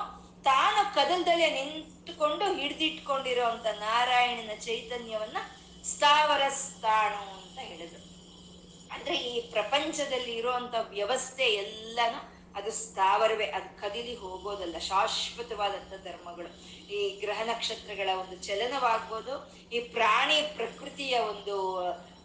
[0.44, 5.38] ತಾನು ಕದಲ್ದಲೇ ನಿಂತುಕೊಂಡು ಹಿಡಿದಿಟ್ಕೊಂಡಿರೋ ಅಂತ ನಾರಾಯಣನ ಚೈತನ್ಯವನ್ನ
[5.84, 8.02] ಸ್ಥಾವರ ಸ್ಥಾಣು ಅಂತ ಹೇಳಿದ್ರು.
[8.92, 16.50] ಅಂದ್ರೆ ಈ ಪ್ರಪಂಚದಲ್ಲಿ ಇರುವಂತ ವ್ಯವಸ್ಥೆ ಎಲ್ಲಾನು ಅದು ಸ್ಥಾವರವೇ, ಅದು ಕದಿಲಿ ಹೋಗೋದಲ್ಲ ಶಾಶ್ವತವಾದಂಥ ಧರ್ಮಗಳು.
[16.96, 19.34] ಈ ಗ್ರಹ ನಕ್ಷತ್ರಗಳ ಒಂದು ಚಲನವಾಗ್ಬೋದು,
[19.72, 21.56] ಈ ಪ್ರಾಣಿ ಪ್ರಕೃತಿಯ ಒಂದು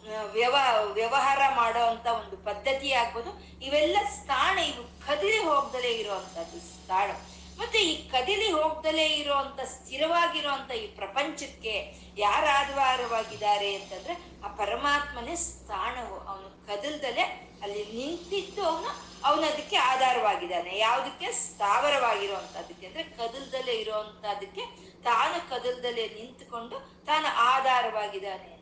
[0.07, 0.55] ವ್ಯವ,
[0.91, 3.61] ವ್ಯವಹಾರ ಮಾಡೋ ಅಂತ ಒಂದು ಪದ್ಧತಿ ಆಗ್ಬೋದು.
[3.65, 7.11] ಇವೆಲ್ಲ ಸ್ಥಾನ ಇವು ಕದಿಲಿ ಹೋಗ್ದಲೇ ಇರುವಂತದ್ದು ಸ್ಥಾನ.
[7.59, 16.67] ಮತ್ತೆ ಈ ಕದಿಲಿ ಹೋಗ್ದಲೇ ಇರುವಂತ, ಸ್ಥಿರವಾಗಿರುವಂತ ಈ ಪ್ರಪಂಚಕ್ಕೆ ಯಾರು ಆಧಾರವಾಗಿದ್ದಾರೆ ಅಂತಂದ್ರೆ ಆ ಪರಮಾತ್ಮನೇ ಸ್ಥಾನವು ಅವನು
[16.67, 17.21] ಕದಲ್ದಲೆ
[17.63, 18.89] ಅಲ್ಲಿ ನಿಂತಿದ್ದು ಅವನು
[19.23, 20.77] ಅವನು ಅದಕ್ಕೆ ಆಧಾರವಾಗಿದ್ದಾನೆ.
[20.77, 21.31] ಯಾವುದಕ್ಕೆ?
[21.31, 24.65] ಸ್ಥಾವರವಾಗಿರುವಂತದಕ್ಕೆ ಅಂದ್ರೆ ಕದಲ್ದಲೇ ಇರುವಂತದಕ್ಕೆ
[25.03, 28.54] ತಾನು ಕದಲ್ದಲೇ ನಿಂತುಕೊಂಡು ತಾನು ಆಧಾರವಾಗಿದ್ದಾನೆ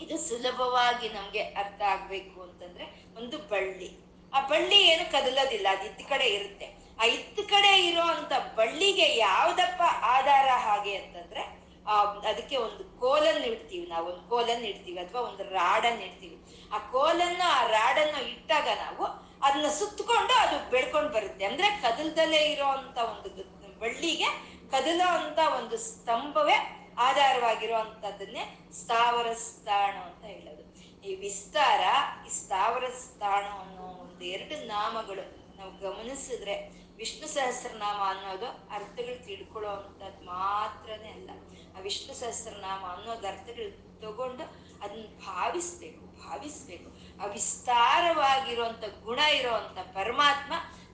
[0.00, 2.84] ಇದು ಸುಲಭವಾಗಿ ನಮ್ಗೆ ಅರ್ಥ ಆಗ್ಬೇಕು ಅಂತಂದ್ರೆ
[3.16, 4.12] ಒಂದು ಬಳ್ಳಿ.
[4.34, 6.82] ಆ ಬಳ್ಳಿ ಏನು ಕದಲೋದಿಲ್ಲ, ಅದು ಇತ್ತ ಕಡೆ ಇರುತ್ತೆ.
[7.00, 13.86] ಆ ಇತ್ತ ಕಡೆ ಇರೋ ಅಂತ ಬಳ್ಳಿಗೆ ಯಾವ್ದಪ್ಪ ಆಧಾರ ಹಾಗೆ ಅಂತಂದ್ರೆ, ಆ, ಅದಕ್ಕೆ ಒಂದು ಕೋಲನ್ನು ಇಡ್ತೀವಿ
[13.86, 14.06] ನಾವು.
[14.06, 16.38] ಒಂದು ಕೋಲನ್ನು ಇಡ್ತೀವಿ ಅಥವಾ ಒಂದು ರಾಡನ್ನು ಇಡ್ತೀವಿ.
[16.72, 19.04] ಆ ಕೋಲನ್ನು, ಆ ರಾಡನ್ನು ಇಟ್ಟಾಗ ನಾವು
[19.42, 21.44] ಅದನ್ನ ಸುತ್ತಕೊಂಡು ಅದು ಬೆಳ್ಕೊಂಡು ಬರುತ್ತೆ.
[21.44, 24.24] ಅಂದ್ರೆ ಕದಲ್ದಲ್ಲೇ ಇರೋ ಅಂತ ಒಂದು ಬಳ್ಳಿಗೆ
[24.70, 30.62] ಕದಲೋ ಅಂತ ಒಂದು ಸ್ತಂಭವೇ ಆಧಾರವಾಗಿರುವಂತದ್ದನ್ನೇ ಸ್ಥಾವರ ಸ್ಥಾಣ ಅಂತ ಹೇಳೋದು.
[31.02, 31.80] ಈ ವಿಸ್ತಾರ,
[32.26, 40.24] ಈ ಸ್ಥಾವರ ಸ್ಥಾನ ಅನ್ನೋ ಒಂದು ಎರಡು ನಾಮಗಳು ನಾವು ಗಮನಿಸಿದ್ರೆ ವಿಷ್ಣು ಸಹಸ್ರನಾಮ ಅನ್ನೋದು ಅರ್ಥಗಳು ತಿಳ್ಕೊಳ್ಳೋ ಅಂಥದ್ದು
[40.24, 41.30] ಮಾತ್ರನೇ ಅಲ್ಲ.
[41.76, 44.42] ಆ ವಿಷ್ಣು ಸಹಸ್ರನಾಮ ಅನ್ನೋದು ಅರ್ಥಗಳು ತಗೊಂಡು
[44.84, 46.90] ಅದನ್ನ ಭಾವಿಸ್ಬೇಕು ಭಾವಿಸ್ಬೇಕು.
[47.22, 50.52] ಆ ವಿಸ್ತಾರವಾಗಿರುವಂತ ಗುಣ ಇರುವಂತ ಪರಮಾತ್ಮ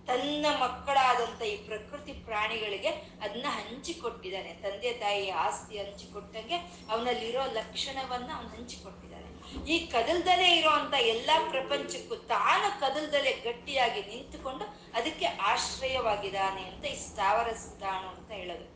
[0.09, 2.89] ತನ್ನ ಮಕ್ಕಳಾದಂತ ಈ ಪ್ರಕೃತಿ ಪ್ರಾಣಿಗಳಿಗೆ
[3.23, 4.55] ಅದನ್ನ ಹಂಚಿಕೊಟ್ಟಿದ್ದಾನೆ.
[4.55, 6.55] ತಂದೆ ತಾಯಿ ಆಸ್ತಿ ಹಂಚಿಕೊಟ್ಟಂಗೆ
[6.91, 9.29] ಅವನಲ್ಲಿರೋ ಲಕ್ಷಣವನ್ನ ಅವನು ಹಂಚಿಕೊಟ್ಟಿದ್ದಾನೆ.
[9.71, 18.09] ಈ ಕದಲ್ದಲೇ ಇರುವಂತ ಎಲ್ಲಾ ಪ್ರಪಂಚಕ್ಕೂ ತಾನು ಕದಲ್ದಲೆ ಗಟ್ಟಿಯಾಗಿ ನಿಂತುಕೊಂಡು ಅದಕ್ಕೆ ಆಶ್ರಯವಾಗಿದ್ದಾನೆ ಅಂತ ಈ ಸ್ಥಾವರ ಸ್ಥಾನ
[18.09, 18.67] ಅಂತ ಹೇಳೋದು.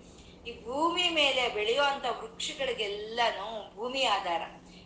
[0.46, 4.42] ಈ ಭೂಮಿ ಮೇಲೆ ಬೆಳೆಯುವಂಥ ವೃಕ್ಷಗಳಿಗೆಲ್ಲನೂ ಭೂಮಿ ಆಧಾರ.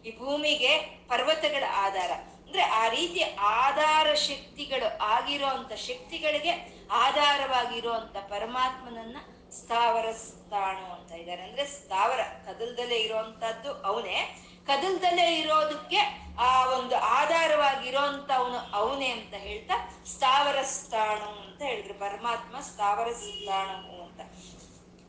[0.07, 0.79] ಈ ಭೂಮಿಗೆ
[1.09, 2.11] ಪರ್ವತಗಳ ಆಧಾರ.
[2.47, 9.17] ಅಂದ್ರೆ ಆ ರೀತಿ ಆಧಾರ ಶಕ್ತಿಗಳು ಆಗಿರೋ ಅಂತ ಶಕ್ತಿಗಳಿಗೆ ಆಧಾರವಾಗಿರುವಂತ ಪರಮಾತ್ಮನನ್ನ
[9.51, 11.43] ಸ್ಥಾವರ ಸ್ಥಾನು ಅಂತ ಇದ್ದಾರೆ.
[11.43, 14.43] ಅಂದ್ರೆ ಸ್ಥಾವರ, ಕದಲ್ದಲ್ಲೇ ಇರುವಂತದ್ದು ಅವನೇ.
[14.67, 15.97] ಕದಲ್ದಲ್ಲೇ ಇರೋದಕ್ಕೆ
[16.39, 21.95] ಆ ಒಂದು ಆಧಾರವಾಗಿರೋಂತ ಅವನು ಅವನೇ ಅಂತ ಹೇಳ್ತಾ, ಸ್ಥಾವರ ಸ್ಥಾಣು ಅಂತ ಹೇಳಿದ್ರು.
[21.95, 24.21] ಪರಮಾತ್ಮ ಸ್ಥಾವರ ಸ್ಥಾಣು ಅಂತ.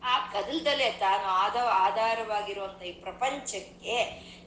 [0.07, 3.95] ಆ ಕದಲ್ದಲ್ಲೇ ತಾನು ಆದ ಆಧಾರವಾಗಿರುವಂತ ಈ ಪ್ರಪಂಚಕ್ಕೆ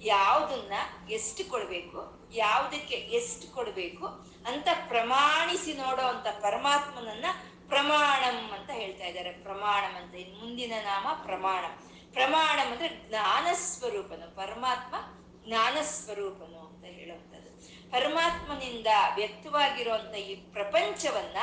[0.04, 0.72] ಯಾವುದನ್ನ
[1.10, 2.00] ಎಷ್ಟು ಕೊಡಬೇಕು,
[2.34, 4.06] ಯಾವುದಕ್ಕೆ ಎಷ್ಟು ಕೊಡಬೇಕು
[4.46, 7.26] ಅಂತ ಪ್ರಮಾಣಿಸಿ ನೋಡೋ ಅಂತ ಪರಮಾತ್ಮನನ್ನ
[7.68, 9.32] ಪ್ರಮಾಣಂ ಅಂತ ಹೇಳ್ತಾ ಇದ್ದಾರೆ.
[9.32, 10.14] ಪ್ರಮಾಣಂ ಅಂತ.
[10.14, 11.64] ಇನ್ ಮುಂದಿನ ನಾಮ ಪ್ರಮಾಣ.
[12.12, 14.94] ಪ್ರಮಾಣಂ ಅಂದ್ರೆ ಜ್ಞಾನ ಸ್ವರೂಪನು ಪರಮಾತ್ಮ
[15.46, 17.50] ಜ್ಞಾನ ಸ್ವರೂಪನು ಅಂತ ಹೇಳುವಂಥದ್ದು.
[17.90, 21.38] ಪರಮಾತ್ಮನಿಂದ ವ್ಯಕ್ತವಾಗಿರುವಂತ ಈ ಪ್ರಪಂಚವನ್ನ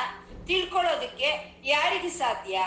[0.46, 1.28] ತಿಳ್ಕೊಳ್ಳೋದಕ್ಕೆ
[1.64, 2.58] ಯಾರಿಗೆ ಸಾಧ್ಯ?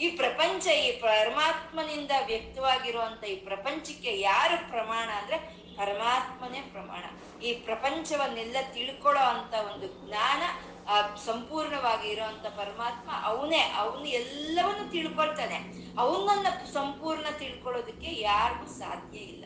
[0.00, 5.38] ಈ ಪ್ರಪಂಚ ಈ ಪರಮಾತ್ಮನಿಂದ ವ್ಯಕ್ತವಾಗಿರುವಂತ ಈ ಪ್ರಪಂಚಕ್ಕೆ ಯಾರು ಪ್ರಮಾಣ ಅಂದ್ರೆ
[5.76, 7.04] ಪರಮಾತ್ಮನೇ ಪ್ರಮಾಣ.
[7.42, 10.42] ಈ ಪ್ರಪಂಚವನ್ನೆಲ್ಲ ತಿಳ್ಕೊಳ್ಳೋ ಅಂತ ಒಂದು ಜ್ಞಾನ,
[10.88, 15.56] ಆ ಸಂಪೂರ್ಣವಾಗಿ ಇರುವಂತ ಪರಮಾತ್ಮ ಅವನೇ, ಅವನು ಎಲ್ಲವನ್ನು ತಿಳ್ಕೊಳ್ತಾನೆ.
[15.98, 19.44] ಅವನನ್ನ ಸಂಪೂರ್ಣ ತಿಳ್ಕೊಳ್ಳೋದಕ್ಕೆ ಯಾರಿಗೂ ಸಾಧ್ಯ ಇಲ್ಲ.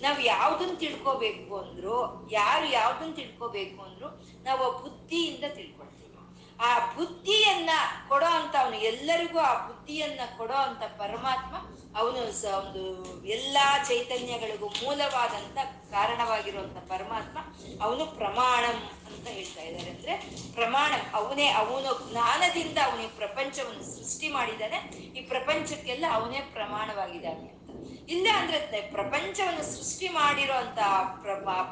[0.00, 4.08] ನಾವು ಯಾವ್ದನ್ನ ತಿಳ್ಕೊಬೇಕು ಅಂದ್ರು, ಯಾರು ಯಾವ್ದನ್ನ ತಿಳ್ಕೊಬೇಕು ಅಂದ್ರು,
[4.44, 5.97] ನಾವು ಬುದ್ಧಿಯಿಂದ ತಿಳ್ಕೊಳ್ತೀವಿ
[6.60, 7.70] ಆ ಬುದ್ಧಿಯನ್ನ
[8.08, 11.56] ಕೊಡೋ ಅಂತ ಅವನು ಎಲ್ಲರಿಗೂ ಆ ಬುದ್ಧಿಯನ್ನ ಕೊಡೋ ಅಂತ ಪರಮಾತ್ಮ
[11.98, 12.18] ಅವನು
[12.58, 15.58] ಒಂದು ಎಲ್ಲಾ ಚೈತನ್ಯಗಳಿಗೂ ಮೂಲವಾದಂತ
[15.90, 17.38] ಕಾರಣವಾಗಿರುವಂತ ಪರಮಾತ್ಮ
[17.82, 19.90] ಅವನು ಪ್ರಮಾಣಂ ಅಂತ ಹೇಳ್ತಾ ಇದ್ದಾರೆ.
[19.90, 20.14] ಅಂದ್ರೆ
[20.54, 24.76] ಪ್ರಮಾಣ ಅವನೇ, ಅವನು ಜ್ಞಾನದಿಂದ ಅವನೇ ಪ್ರಪಂಚವನ್ನು ಸೃಷ್ಟಿ ಮಾಡಿದ್ದಾನೆ.
[24.96, 28.10] ಈ ಪ್ರಪಂಚಕ್ಕೆಲ್ಲ ಅವನೇ ಪ್ರಮಾಣವಾಗಿದ್ದಾನೆ ಅಂತ.
[28.10, 30.78] ಇಲ್ಲ ಅಂದ್ರೆ ಪ್ರಪಂಚವನ್ನು ಸೃಷ್ಟಿ ಮಾಡಿರೋ ಅಂತ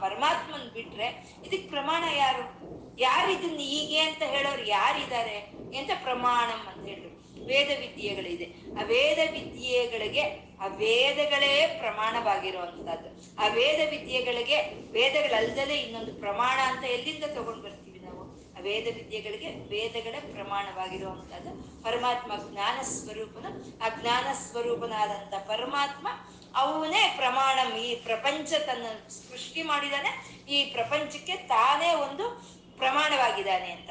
[0.01, 1.07] ಪರಮಾತ್ಮನ್ ಬಿಟ್ರೆ
[1.44, 2.76] ಇದಕ್ ಪ್ರಮಾಣ ಯಾರು?
[2.98, 8.46] ಯಾರು ಇದನ್ನ ಹೀಗೆ ಅಂತ ಹೇಳೋರು ಯಾರಿದ್ದಾರೆ ಎಂತ ಪ್ರಮಾಣಂ ಅಂತ ಹೇಳಿದ್ರು ವೇದ ವಿದ್ಯೆಗಳಿದೆ.
[8.80, 10.22] ಆ ವೇದ ವಿದ್ಯೆಗಳಿಗೆ
[10.61, 13.09] ಆ ವೇದಗಳೇ ಪ್ರಮಾಣವಾಗಿರುವಂತಹದ್ದು.
[13.42, 14.59] ಆ ವೇದ ವಿದ್ಯೆಗಳಿಗೆ
[14.92, 18.22] ವೇದಗಳಲ್ದಲೇ ಇನ್ನೊಂದು ಪ್ರಮಾಣ ಅಂತ ಎಲ್ಲಿಂದ ತಗೊಂಡ್ ಬರ್ತೀವಿ ನಾವು?
[18.56, 21.82] ಆ ವೇದ ವಿದ್ಯೆಗಳಿಗೆ ವೇದಗಳೇ ಪ್ರಮಾಣವಾಗಿರುವಂತಹದ್ದು.
[21.82, 23.46] ಪರಮಾತ್ಮ ಜ್ಞಾನ ಸ್ವರೂಪನ,
[23.82, 26.09] ಆ ಜ್ಞಾನ ಸ್ವರೂಪನಾದಂತ ಪರಮಾತ್ಮ
[26.54, 30.11] ಅವನೇ ಪ್ರಮಾಣಂ ಈ ಪ್ರಪಂಚ ತನ್ನ ಸೃಷ್ಟಿ ಮಾಡಿದಾನೆ.
[30.52, 33.91] ಈ ಪ್ರಪಂಚಕ್ಕೆ ತಾನೇ ಒಂದು ಪ್ರಮಾಣವಾಗಿದ್ದಾನೆ ಅಂತ.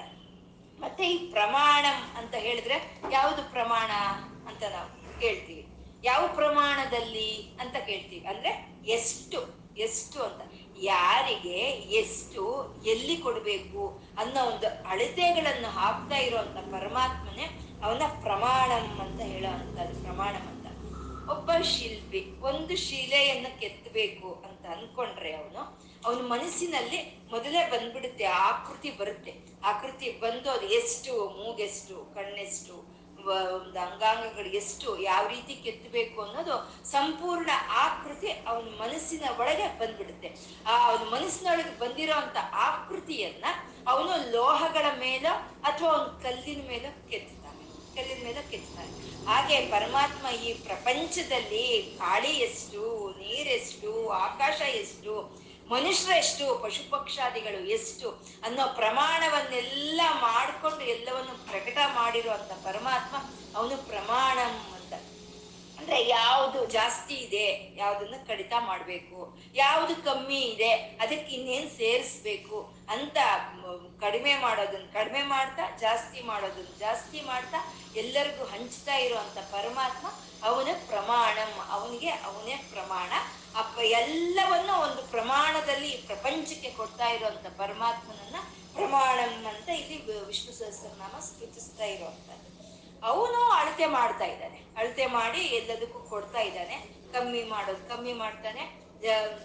[0.79, 3.91] ಮತ್ತೆ ಈ ಪ್ರಮಾಣಂ ಅಂತ ಹೇಳಿದ್ರೆ ಯಾವುದು ಪ್ರಮಾಣ
[4.47, 5.67] ಅಂತ ನಾವು ಕೇಳ್ತೀವಿ.
[6.03, 8.27] ಯಾವ ಪ್ರಮಾಣದಲ್ಲಿ ಅಂತ ಕೇಳ್ತೀವಿ.
[8.27, 10.51] ಅಂದ್ರೆ ಎಷ್ಟು ಎಷ್ಟು ಅಂತ.
[10.81, 11.59] ಯಾರಿಗೆ
[11.99, 12.43] ಎಷ್ಟು,
[12.85, 17.45] ಎಲ್ಲಿ ಕೊಡಬೇಕು ಅನ್ನೋ ಒಂದು ಅಳತೆಗಳನ್ನು ಹಾಕ್ತಾ ಇರುವಂತ ಪರಮಾತ್ಮನೇ
[17.83, 20.65] ಅವನ ಪ್ರಮಾಣಂ ಅಂತ ಹೇಳುವಂಥದ್ದು ಪ್ರಮಾಣಂ ಅಂತ.
[21.29, 26.99] ಒಬ್ಬ ಶಿಲ್ಪಿ ಒಂದು ಶಿಲೆಯನ್ನು ಕೆತ್ತಬೇಕು ಅಂತ ಅನ್ಕೊಂಡ್ರೆ ಅವನು ಅವನ ಮನಸ್ಸಿನಲ್ಲಿ
[27.33, 29.31] ಮೊದಲೇ ಬಂದ್ಬಿಡುತ್ತೆ ಆಕೃತಿ ಬರುತ್ತೆ.
[29.69, 32.75] ಆಕೃತಿ ಬಂದು ಅದು ಎಷ್ಟು, ಮೂಗೆಷ್ಟು, ಕಣ್ಣೆಷ್ಟು
[33.57, 36.55] ಒಂದು ಅಂಗಾಂಗಗಳು ಎಷ್ಟು, ಯಾವ ರೀತಿ ಕೆತ್ತಬೇಕು ಅನ್ನೋದು
[36.91, 37.51] ಸಂಪೂರ್ಣ
[37.83, 40.29] ಆಕೃತಿ ಅವನ ಮನಸ್ಸಿನ ಒಳಗೆ ಬಂದ್ಬಿಡುತ್ತೆ.
[40.69, 42.37] ಆ ಅವನ ಮನಸ್ಸಿನೊಳಗೆ ಬಂದಿರೋ ಅಂತ
[42.67, 43.45] ಆಕೃತಿಯನ್ನ
[43.93, 45.33] ಅವನು ಲೋಹಗಳ ಮೇಲೋ
[45.69, 47.63] ಅಥವಾ ಅವನ ಕಲ್ಲಿನ ಮೇಲೋ ಕೆತ್ತಾನೆ
[47.95, 48.91] ಕಲ್ಲಿನ ಮೇಲೆ ಕೆತ್ತಾನೆ
[49.29, 51.65] ಹಾಗೆ ಪರಮಾತ್ಮ ಈ ಪ್ರಪಂಚದಲ್ಲಿ
[51.99, 52.83] ಗಾಳಿ ಎಷ್ಟು,
[53.21, 53.91] ನೀರೆಷ್ಟು,
[54.27, 55.13] ಆಕಾಶ ಎಷ್ಟು
[55.71, 58.07] ಮನುಷ್ಯರೆಷ್ಟು ಪಶು ಪಕ್ಷಾದಿಗಳು ಎಷ್ಟು
[58.43, 63.15] ಅನ್ನೋ ಪ್ರಮಾಣವನ್ನೆಲ್ಲ ಮಾಡಿಕೊಂಡು ಎಲ್ಲವನ್ನು ಪ್ರಕಟ ಮಾಡಿರುವಂತ ಪರಮಾತ್ಮ
[63.57, 64.93] ಅವನು ಪ್ರಮಾಣಂ ಅಂತ.
[65.79, 67.47] ಅಂದ್ರೆ ಯಾವುದು ಜಾಸ್ತಿ ಇದೆ,
[67.77, 69.17] ಯಾವ್ದನ್ನ ಕಡಿತ ಮಾಡಬೇಕು,
[69.55, 73.17] ಯಾವುದು ಕಮ್ಮಿ ಇದೆ, ಅದಕ್ಕೆ ಇನ್ನೇನ್ ಸೇರಿಸ್ಬೇಕು ಅಂತ
[73.99, 77.59] ಕಡಿಮೆ ಮಾಡೋದನ್ನ ಕಡಿಮೆ ಮಾಡ್ತಾ, ಜಾಸ್ತಿ ಮಾಡೋದನ್ನ ಜಾಸ್ತಿ ಮಾಡ್ತಾ
[77.95, 80.07] ಎಲ್ಲರಿಗೂ ಹಂಚ್ತಾ ಇರುವಂತ ಪರಮಾತ್ಮ
[80.43, 83.11] ಅವನ ಪ್ರಮಾಣಂ, ಅವನಿಗೆ ಅವನೇ ಪ್ರಮಾಣ.
[83.59, 88.35] ಅಪ್ಪ ಎಲ್ಲವನ್ನು ಒಂದು ಪ್ರಮಾಣದಲ್ಲಿ ಪ್ರಪಂಚಕ್ಕೆ ಕೊಡ್ತಾ ಇರುವಂತ ಪರಮಾತ್ಮನನ್ನ
[88.73, 92.55] ಪ್ರಮಾಣಂ ಅಂತ ಇಲ್ಲಿ ವಿಷ್ಣು ಸಹಸ್ರನಾಮ ಸ್ತುತಿಸ್ತಾ ಇರುವಂತದ್ದು.
[93.05, 94.59] ಅವನು ಅಳತೆ ಮಾಡ್ತಾ ಇದ್ದಾನೆ.
[94.77, 96.75] ಅಳತೆ ಮಾಡಿ ಎಲ್ಲದಕ್ಕೂ ಕೊಡ್ತಾ ಇದ್ದಾನೆ.
[97.13, 98.85] ಕಮ್ಮಿ ಮಾಡೋದು ಕಮ್ಮಿ ಮಾಡ್ತಾನೆ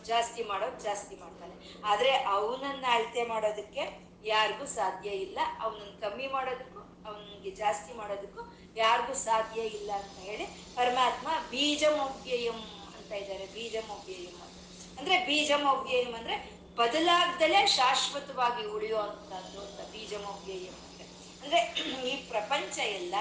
[0.04, 1.80] ಜಾಸ್ತಿ ಮಾಡೋದು ಜಾಸ್ತಿ ಮಾಡ್ತಾನೆ.
[1.84, 5.38] ಆದ್ರೆ ಅವನನ್ನ ಅಳತೆ ಮಾಡೋದಕ್ಕೆ ಯಾರಿಗೂ ಸಾಧ್ಯ ಇಲ್ಲ.
[5.60, 8.42] ಅವನನ್ನ ಕಮ್ಮಿ ಮಾಡೋದಕ್ಕೂ, ಅವನಿಗೆ ಜಾಸ್ತಿ ಮಾಡೋದಕ್ಕೂ
[8.76, 12.79] ಯಾರಿಗೂ ಸಾಧ್ಯ ಇಲ್ಲ ಅಂತ ಹೇಳಿ ಪರಮಾತ್ಮ ಬೀಜಮೌವ್ಯಯಂ
[13.10, 14.56] ಅಂತ ಇದ್ದಾರೆ ಬೀಜಮೌವ್ಯಯಂ ಅಂತ
[14.98, 16.34] ಅಂದ್ರೆ ಬೀಜಮೌವ್ಯಯಂ ಅಂದ್ರೆ
[16.78, 21.06] ಬದಲಾಗ್ದಲೇ ಶಾಶ್ವತವಾಗಿ ಉಳಿಯುವಂತದ್ದು ಅಂತ ಬೀಜಮೌವ್ಯಯಂ ಅಂದ್ರೆ
[21.42, 21.60] ಅಂದ್ರೆ
[22.10, 23.14] ಈ ಪ್ರಪಂಚ ಎಲ್ಲ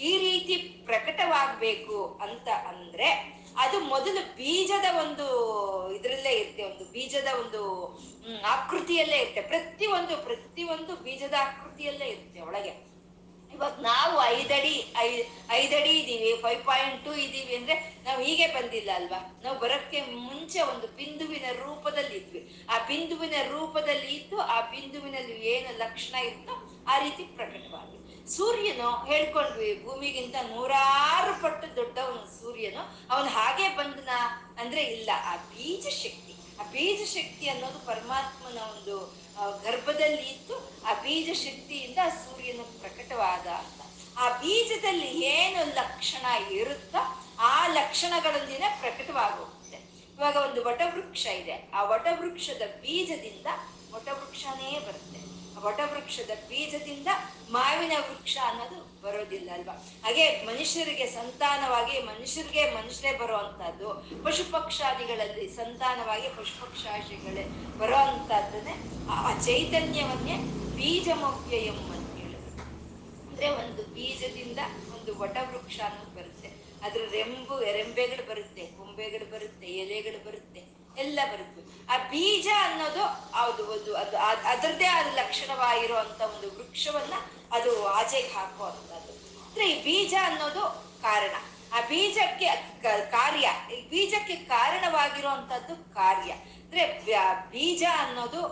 [0.00, 0.54] ಈ ರೀತಿ
[0.86, 3.08] ಪ್ರಕಟವಾಗಬೇಕು ಅಂತ ಅಂದ್ರೆ
[3.56, 5.26] ಅದು ಮೊದಲು ಬೀಜದ ಒಂದು
[5.94, 7.60] ಇದರಲ್ಲೇ ಇರುತ್ತೆ, ಒಂದು ಬೀಜದ ಒಂದು
[8.54, 9.42] ಆಕೃತಿಯಲ್ಲೇ ಇರುತ್ತೆ.
[9.42, 9.86] ಪ್ರತಿ
[10.66, 12.74] ಒಂದು ಬೀಜದ ಆಕೃತಿಯಲ್ಲೇ ಇರುತ್ತೆ ಒಳಗೆ.
[13.56, 15.08] ಇವಾಗ ನಾವು ಐದಡಿ, ಐ,
[15.60, 19.20] ಐದಡಿ ಇದೀವಿ ಫೈವ್ ಪಾಯಿಂಟ್ ಟೂ ಇದೀವಿ ಅಂದ್ರೆ ನಾವು ಹೀಗೆ ಬಂದಿಲ್ಲ ಅಲ್ವಾ?
[19.44, 22.40] ನಾವು ಬರೋಕ್ಕೆ ಮುಂಚೆ ಒಂದು ಬಿಂದುವಿನ ರೂಪದಲ್ಲಿ ಇದ್ವಿ
[22.72, 26.56] ಆ ಬಿಂದುವಿನ ರೂಪದಲ್ಲಿ ಇದ್ದು, ಆ ಬಿಂದುವಿನಲ್ಲಿ ಏನು ಲಕ್ಷಣ ಇತ್ತೋ
[26.92, 27.96] ಆ ರೀತಿ ಪ್ರಕಟವಾಗಿ
[28.36, 32.82] ಸೂರ್ಯನು ಹೇಳ್ಕೊಂಡ್ವಿ, ಭೂಮಿಗಿಂತ ನೂರಾರು ಪಟ್ಟು ದೊಡ್ಡವನು ಸೂರ್ಯನು.
[33.12, 34.12] ಅವನು ಹಾಗೆ ಬಂದನ
[34.62, 35.10] ಅಂದ್ರೆ ಇಲ್ಲ.
[35.32, 38.94] ಆ ಬೀಜ ಶಕ್ತಿ ಆ ಬೀಜ ಶಕ್ತಿ ಅನ್ನೋದು ಪರಮಾತ್ಮನ ಒಂದು
[39.64, 40.54] ಗರ್ಭದಲ್ಲಿ ಇತ್ತು.
[40.88, 42.00] ಆ ಬೀಜ ಶಕ್ತಿಯಿಂದ
[42.46, 43.80] ಸೂರ್ಯನ ಪ್ರಕಟವಾದ ಅಂತ
[44.18, 47.00] ಆ ಬೀಜದಲ್ಲಿ ಏನು ಲಕ್ಷಣ ಇರುತ್ತೋ
[47.40, 49.78] ಆ ಲಕ್ಷಣಗಳೊಂದಿಗೆ ಪ್ರಕಟವಾಗೋಗುತ್ತೆ.
[50.18, 51.70] ಇವಾಗ ಒಂದು ವಟವೃಕ್ಷ ಇದೆ.
[51.74, 53.46] ಆ ವಟವೃಕ್ಷದ ಬೀಜದಿಂದ
[53.94, 55.20] ವಟವೃಕ್ಷನೇ ಬರುತ್ತೆ.
[55.56, 57.08] ಆ ವಟವೃಕ್ಷದ ಬೀಜದಿಂದ
[57.50, 59.74] ಮಾವಿನ ವೃಕ್ಷ ಅನ್ನೋದು ಬರೋದಿಲ್ಲ ಅಲ್ವಾ?
[60.04, 63.88] ಹಾಗೆ ಮನುಷ್ಯರಿಗೆ ಸಂತಾನವಾಗಿ ಮನುಷ್ಯರಿಗೆ ಮನುಷ್ಯರೇ ಬರುವಂತಹದ್ದು
[64.24, 67.44] ಪಶು ಪಕ್ಷಾದಿಗಳಲ್ಲಿ ಸಂತಾನವಾಗಿ ಪಶು ಪಕ್ಷಾದಿಗಳೇ
[67.78, 68.76] ಬರೋ ಅಂತದ್ದನ್ನೇ
[69.10, 70.36] ಆ ಚೈತನ್ಯವನ್ನೇ
[70.76, 71.95] ಹೇಳಿದ್ರು
[73.36, 74.58] ಅಂದ್ರೆ ಒಂದು ಬೀಜದಿಂದ
[74.94, 76.48] ಒಂದು ವಟವೃಕ್ಷ ಅನ್ನೋದು ಬರುತ್ತೆ.
[76.82, 80.60] ಅದ್ರ ರೆಂಬು, ರೆಂಬೆಗಳು ಬರುತ್ತೆ ಕೊಂಬೆಗಳು ಬರುತ್ತೆ, ಎಲೆಗಳು ಬರುತ್ತೆ,
[81.00, 81.62] ಎಲ್ಲ ಬರುತ್ತೆ.
[81.92, 83.02] ಆ ಬೀಜ ಅನ್ನೋದು
[83.40, 84.16] ಅದು ಒಂದು, ಅದು
[84.48, 87.12] ಅದರದೇ ಆದ ಲಕ್ಷಣವಾಗಿರುವಂತ ಒಂದು ವೃಕ್ಷವನ್ನ
[87.50, 89.12] ಅದು ಆಚೆಗೆ ಹಾಕುವಂಥದ್ದು.
[89.48, 90.64] ಅಂದ್ರೆ ಈ ಬೀಜ ಅನ್ನೋದು
[91.02, 91.34] ಕಾರಣ.
[91.74, 92.48] ಆ ಬೀಜಕ್ಕೆ
[93.10, 93.46] ಕಾರ್ಯ
[93.90, 96.32] ಬೀಜಕ್ಕೆ ಕಾರಣವಾಗಿರುವಂತದ್ದು ಕಾರ್ಯ.
[96.62, 96.84] ಅಂದ್ರೆ
[97.50, 98.42] ಬೀಜ ಅನ್ನೋದು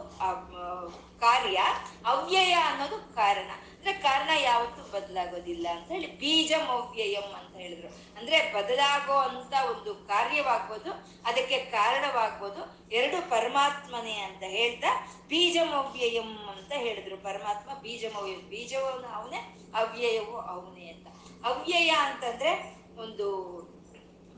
[1.21, 1.59] ಕಾರ್ಯ,
[2.07, 3.51] ಅವ್ಯಯ ಅನ್ನೋದು ಕಾರಣ.
[3.77, 7.89] ಅಂದ್ರೆ ಕಾರಣ ಯಾವತ್ತೂ ಬದಲಾಗೋದಿಲ್ಲ ಅಂತ ಹೇಳಿ ಬೀಜಮವ್ಯಯಂ ಅಂತ ಹೇಳಿದ್ರು.
[8.19, 10.91] ಅಂದ್ರೆ ಬದಲಾಗೋ ಅಂತ ಒಂದು ಕಾರ್ಯವಾಗ್ಬೋದು,
[11.29, 14.91] ಅದಕ್ಕೆ ಕಾರಣವಾಗ್ಬೋದು, ಎರಡು ಪರಮಾತ್ಮನೇ ಅಂತ ಹೇಳ್ತಾ
[15.29, 17.19] ಬೀಜಮವ್ಯಯಂ ಅಂತ ಹೇಳಿದ್ರು.
[17.29, 19.43] ಪರಮಾತ್ಮ ಬೀಜಮವ್ಯ ಬೀಜವನ್ನು ಅವನೇ,
[19.83, 21.07] ಅವ್ಯಯವು ಅವನೇ ಅಂತ.
[21.51, 22.53] ಅವ್ಯಯ ಅಂತಂದ್ರೆ
[22.97, 23.55] ಒಂದು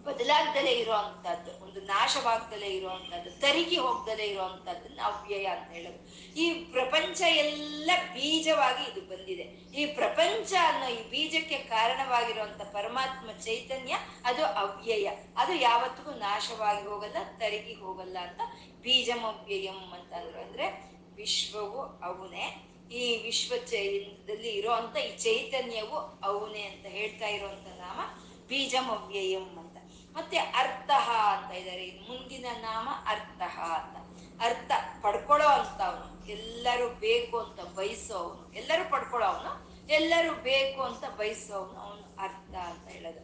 [0.04, 5.98] ಬದಲಾಗ್ದಲೇ ಇರುವಂತದ್ದು ಒಂದು ನಾಶವಾಗ್ದಲೇ ಇರುವಂತದ್ದು ತರಿಗಿ ಹೋಗ್ದಲೇ ಇರುವಂತಹದ್ದನ್ನ ಅವ್ಯಯ ಅಂತ ಹೇಳೋದು.
[6.34, 9.42] ಈ ಪ್ರಪಂಚ ಎಲ್ಲ ಬೀಜವಾಗಿ ಇದು ಬಂದಿದೆ.
[9.80, 15.10] ಈ ಪ್ರಪಂಚ ಅನ್ನೋ ಈ ಬೀಜಕ್ಕೆ ಕಾರಣವಾಗಿರುವಂತ ಪರಮಾತ್ಮ ಚೈತನ್ಯ, ಅದು ಅವ್ಯಯ.
[15.36, 18.40] ಅದು ಯಾವತ್ತಿಗೂ ನಾಶವಾಗಿ ಹೋಗಲ್ಲ, ತರಿಗಿ ಹೋಗಲ್ಲ ಅಂತ
[18.80, 20.90] ಬೀಜಮವ್ಯಯಂ ಅಂತಂದ್ರು ಅಂದ್ರೆ.
[21.14, 22.72] ವಿಶ್ವವು ಅವನೇ.
[22.92, 28.00] ಈ ವಿಶ್ವ ಚೈದಲ್ಲಿ ಇರುವಂತ ಈ ಚೈತನ್ಯವು ಅವನೇ ಅಂತ ಹೇಳ್ತಾ ಇರುವಂತ ನಾಮ.
[28.48, 29.76] ಬೀಜಮವ್ಯಯಂ ಅಂತ.
[30.16, 33.96] ಮತ್ತೆ ಅರ್ಥ ಅಂತ ಇದ್ದಾರೆ ಮುಂದಿನ ನಾಮ ಅರ್ಥ ಅಂತ.
[34.42, 38.54] ಅರ್ಥ ಪಡ್ಕೊಳ್ಳೋ ಅಂತ ಅವನು ಎಲ್ಲರೂ ಬೇಕು ಅಂತ ಬಯಸೋವನು.
[38.54, 43.18] ಎಲ್ಲರೂ ಪಡ್ಕೊಳ್ಳೋ ಅವನು ಎಲ್ಲರೂ ಬೇಕು ಅಂತ ಬಯಸೋ ಅವನು ಅರ್ಥ ಅಂತ ಹೇಳೋದು.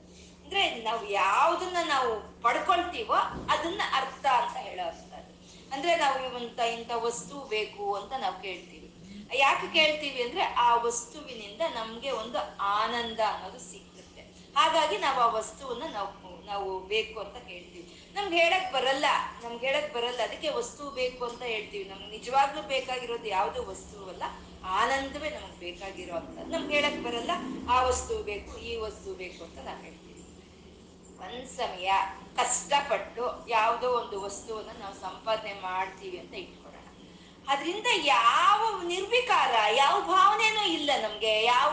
[0.45, 3.15] ಅಂದ್ರೆ ನಾವು ಯಾವ್ದನ್ನ ನಾವು ಪಡ್ಕೊಳ್ತೀವೋ
[3.51, 4.89] ಅದನ್ನ ಅರ್ಥ ಅಂತ ಹೇಳೋ
[5.73, 8.79] ಅಂದ್ರೆ ನಾವು ಇವಂತ ಇಂಥ ವಸ್ತು ಬೇಕು ಅಂತ ನಾವು ಕೇಳ್ತೀವಿ.
[9.35, 13.92] ಯಾಕೆ ಕೇಳ್ತೀವಿ ಅಂದ್ರೆ ಆ ವಸ್ತುವಿನಿಂದ ನಮ್ಗೆ ಒಂದು ಆನಂದ ಅನ್ನೋದು ಸಿಕ್ಕುತ್ತೆ
[14.57, 16.11] ಹಾಗಾಗಿ ನಾವು ಆ ವಸ್ತುವನ್ನ ನಾವು
[16.47, 17.85] ನಾವು ಬೇಕು ಅಂತ ಹೇಳ್ತೀವಿ.
[18.15, 19.07] ನಮ್ಗೆ ಹೇಳಕ್ ಬರಲ್ಲ,
[19.43, 20.21] ನಮ್ಗೆ ಹೇಳಕ್ ಬರಲ್ಲ.
[20.23, 21.85] ಅದಕ್ಕೆ ವಸ್ತು ಬೇಕು ಅಂತ ಹೇಳ್ತೀವಿ.
[21.89, 24.23] ನಮ್ಗೆ ನಿಜವಾಗ್ಲೂ ಬೇಕಾಗಿರೋದು ಯಾವ್ದು ವಸ್ತುವಲ್ಲ
[24.81, 26.39] ಆನಂದವೇ ನಮ್ಗೆ ಬೇಕಾಗಿರೋ ಅಂತ.
[26.55, 27.31] ನಮ್ಗೆ ಹೇಳಕ್ ಬರಲ್ಲ,
[27.71, 30.09] ಆ ವಸ್ತು ಬೇಕು, ಈ ವಸ್ತು ಬೇಕು ಅಂತ ನಾವು ಹೇಳ್ತೀವಿ.
[31.25, 31.91] ಒಂದ್ ಸಮಯ
[32.37, 36.69] ಕಷ್ಟಪಟ್ಟು ಯಾವುದೋ ಒಂದು ವಸ್ತುವನ್ನ ನಾವು ಸಂಪಾದನೆ ಮಾಡ್ತೀವಿ ಅಂತ ಇಟ್ಕೊಡೋಣ
[37.49, 41.33] ಅದರಿಂದ ಯಾವ ನಿರ್ವಿಕಾರ, ಯಾವ ಭಾವನೆನೂ ಇಲ್ಲ ನಮ್ಗೆ.
[41.45, 41.71] ಯಾವ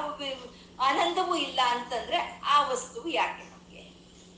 [0.81, 3.79] ಆನಂದವೂ ಇಲ್ಲ ಅಂತಂದ್ರೆ ಆ ವಸ್ತು ಯಾಕೆ ನಮಗೆ?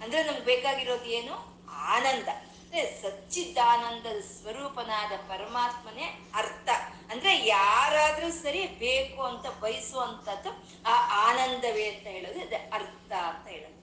[0.03, 1.65] ಅಂದ್ರೆ ನಮ್ಗೆ ಬೇಕಾಗಿರೋದು ಏನು?
[1.71, 2.27] ಆನಂದ.
[2.27, 6.69] ಅಂದ್ರೆ ಸಚ್ಚಿದಾನಂದದ ಸ್ವರೂಪನಾದ ಪರಮಾತ್ಮನೇ ಅರ್ಥ.
[7.11, 10.49] ಅಂದ್ರೆ ಯಾರಾದ್ರೂ ಸರಿ ಬೇಕು ಅಂತ ಬಯಸುವಂಥದ್ದು
[10.85, 13.81] ಆ ಆನಂದವೇ ಅಂತ ಹೇಳೋದು ಅದೇ ಅರ್ಥ ಅಂತ ಹೇಳೋದು.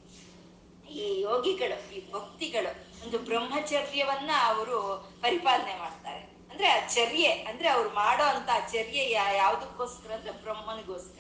[0.89, 6.19] ಈ ಯೋಗಿಗಳು, ಈ ಭಕ್ತಿಗಳು ಒಂದು ಬ್ರಹ್ಮಚರ್ಯವನ್ನ ಅವರು ಪರಿಪಾಲನೆ ಮಾಡ್ತಾರೆ.
[6.51, 11.18] ಅಂದ್ರೆ ಆ ಚರ್ಯೆ, ಅಂದ್ರೆ ಅವ್ರು ಮಾಡೋ ಅಂತ ಚರ್ಯೆ ಯಾ- ಯಾವ್ದಕ್ಕೋಸ್ಕರ ಅಂದ್ರೆ ಬ್ರಹ್ಮನಿಗೋಸ್ಕರ.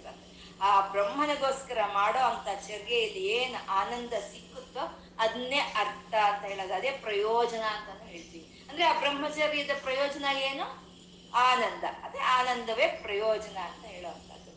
[0.62, 6.75] ಆ ಬ್ರಹ್ಮನಿಗೋಸ್ಕರ ಮಾಡೋ ಅಂತ ಚರ್ಯೆಯಲ್ಲಿ ಏನು ಆನಂದ ಸಿಕ್ಕುತ್ತೋ ಅದನ್ನೇ ಅರ್ಥ ಅಂತ ಹೇಳೋದು.
[6.75, 8.66] ಅದೇ ಪ್ರಯೋಜನ ಅಂತಾನು ಹೇಳ್ತೀವಿ.
[8.68, 10.88] ಅಂದ್ರೆ ಆ ಬ್ರಹ್ಮಚರ್ಯದ ಪ್ರಯೋಜನ ಏನು?
[11.35, 11.85] ಆನಂದ.
[12.05, 14.51] ಅದೇ ಆನಂದವೇ ಪ್ರಯೋಜನ ಅಂತ ಹೇಳುವಂಥದ್ದು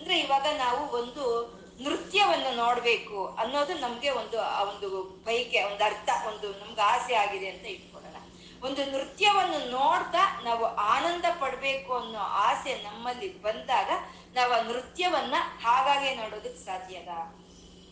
[0.00, 1.24] ಅಂದ್ರೆ ಇವಾಗ ನಾವು ಒಂದು
[1.80, 7.64] ನೃತ್ಯವನ್ನು ನೋಡ್ಬೇಕು ಅನ್ನೋದು ನಮ್ಗೆ ಒಂದು, ಆ ಒಂದು ಬೈಕೆ ಒಂದು ಅರ್ಥ, ಒಂದು ನಮ್ಗೆ ಆಸೆ ಆಗಿದೆ ಅಂತ
[8.66, 13.90] ಒಂದು ನೃತ್ಯವನ್ನು ನೋಡ್ತಾ ನಾವು ಆನಂದ ಪಡಬೇಕು ಅನ್ನೋ ಆಸೆ ನಮ್ಮಲ್ಲಿ ಬಂದಾಗ
[14.36, 17.12] ನಾವು ಆ ನೃತ್ಯವನ್ನ ಹಾಗಾಗೆ ನೋಡೋದಕ್ಕೆ ಸಾಧ್ಯದ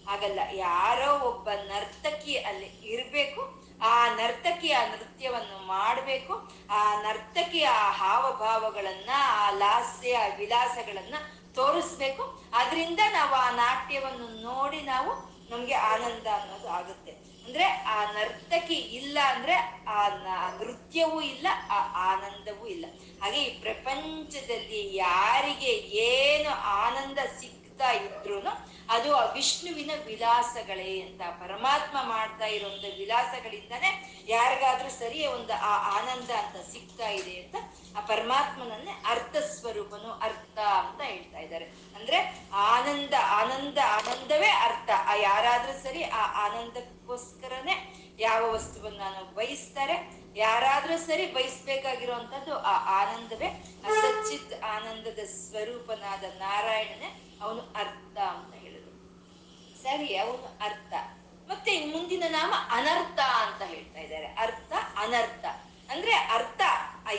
[0.06, 3.42] ಹಾಗಲ್ಲ, ಯಾರೋ ಒಬ್ಬ ನರ್ತಕಿ ಅಲ್ಲಿ ಇರಬೇಕು,
[3.82, 6.34] ಆ ನರ್ತಕಿ ಆ ನೃತ್ಯವನ್ನು ಮಾಡಬೇಕು,
[6.70, 9.10] ಆ ನರ್ತಕಿ ಆ ಹಾವಭಾವಗಳನ್ನ,
[9.42, 11.14] ಆ ಲಾಸ್ಯ ವಿಲಾಸಗಳನ್ನ
[11.54, 12.24] ತೋರಿಸ್ಬೇಕು.
[12.60, 15.12] ಅದರಿಂದ ನಾವು ಆ ನಾಟ್ಯವನ್ನು ನೋಡಿ ನಾವು
[15.50, 17.12] ನಮ್ಗೆ ಆನಂದ ಅನ್ನೋದು ಆಗುತ್ತೆ.
[17.44, 19.56] ಅಂದ್ರೆ ಆ ನರ್ತಕಿ ಇಲ್ಲ ಅಂದ್ರೆ
[19.88, 20.08] ಆ
[20.58, 21.78] ನೃತ್ಯವೂ ಇಲ್ಲ, ಆ
[22.10, 22.86] ಆನಂದವೂ ಇಲ್ಲ.
[23.20, 25.72] ಹಾಗೆ ಈ ಪ್ರಪಂಚದಲ್ಲಿ ಯಾರಿಗೆ
[26.06, 27.18] ಏನು ಆನಂದ
[27.74, 28.36] ಸಿಗ್ತಾ ಇದ್ರು
[28.94, 33.88] ಅದು ಆ ವಿಷ್ಣುವಿನ ವಿಲಾಸಗಳೇ ಅಂತ, ಪರಮಾತ್ಮ ಮಾಡ್ತಾ ಇರುವಂತ ವಿಲಾಸಗಳಿಂದಾನೆ
[34.28, 37.56] ಯಾರಿಗಾದ್ರೂ ಸರಿ ಒಂದು ಆ ಆನಂದ ಅಂತ ಸಿಗ್ತಾ ಇದೆ ಅಂತ
[37.96, 41.66] ಆ ಪರಮಾತ್ಮನನ್ನೇ ಅರ್ಥ ಸ್ವರೂಪನು ಅರ್ಥ ಅಂತ ಹೇಳ್ತಾ ಇದ್ದಾರೆ.
[41.96, 42.18] ಅಂದ್ರೆ
[42.74, 44.90] ಆನಂದ ಆನಂದ, ಆನಂದವೇ ಅರ್ಥ.
[45.10, 47.73] ಆ ಯಾರಾದ್ರೂ ಸರಿ ಆ ಆನಂದಕ್ಕೋಸ್ಕರನೇ
[48.54, 49.96] ವಸ್ತುವನ್ನ ನಾವು ಬಯಸ್ತಾರೆ,
[50.36, 53.48] ಯಾರಾದ್ರೂ ಸರಿ ಬಯಸ್ಬೇಕಾಗಿರುವಂತದ್ದು ಆ ಆನಂದವೇ.
[53.82, 58.94] ಸಚ್ಚಿತ್ ಆನಂದದ ಸ್ವರೂಪನಾದ ನಾರಾಯಣನೇ ಅವನು ಅರ್ಥ ಅಂತ ಹೇಳಿದ್ರು.
[59.82, 60.92] ಸರಿ, ಅವನು ಅರ್ಥ.
[61.48, 64.26] ಮತ್ತೆ ಮುಂದಿನ ನಾಮ ಅನರ್ಥ ಅಂತ ಹೇಳ್ತಾ ಇದ್ದಾರೆ.
[64.26, 65.44] ಅರ್ಥ, ಅನರ್ಥ.
[65.90, 66.60] ಅಂದ್ರೆ ಅರ್ಥ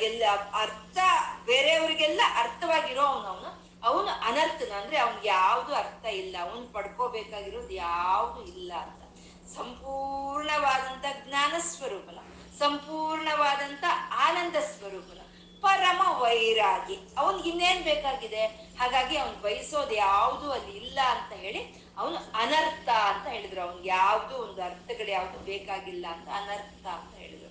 [0.02, 0.98] ಎಲ್ಲ ಅರ್ಥ
[1.46, 3.52] ಬೇರೆಯವರಿಗೆಲ್ಲ ಅರ್ಥವಾಗಿರೋ ಅವನು ಅವನು.
[3.84, 9.05] ಅವನು ಅನರ್ಥನ, ಅಂದ್ರೆ ಅವ್ನಿಗೆ ಯಾವ್ದು ಅರ್ಥ ಇಲ್ಲ, ಅವನು ಪಡ್ಕೋಬೇಕಾಗಿರೋದು ಯಾವುದು ಇಲ್ಲ ಅಂತ.
[9.54, 12.18] ಸಂಪೂರ್ಣವಾದಂತ ಜ್ಞಾನ ಸ್ವರೂಪನ,
[12.58, 15.18] ಸಂಪೂರ್ಣವಾದಂತ ಆನಂದ ಸ್ವರೂಪನ,
[15.62, 16.98] ಪರಮ ವೈರಾಗಿ.
[17.18, 18.46] ಅವನ್ಗೆ ಇನ್ನೇನ್ ಬೇಕಾಗಿದೆ?
[18.80, 23.62] ಹಾಗಾಗಿ ಅವ್ನು ಬಯಸೋದು ಯಾವುದು ಅಲ್ಲಿ ಇಲ್ಲ ಅಂತ ಹೇಳಿ ಅವನು ಅನರ್ಥ ಅಂತ ಹೇಳಿದ್ರು.
[23.62, 27.50] ಅವ್ನಿಗೆ ಯಾವುದು ಒಂದು ಅರ್ಥಗಳು ಯಾವುದು ಬೇಕಾಗಿಲ್ಲ ಅಂತ ಅನರ್ಥ ಅಂತ ಹೇಳಿದ್ರು.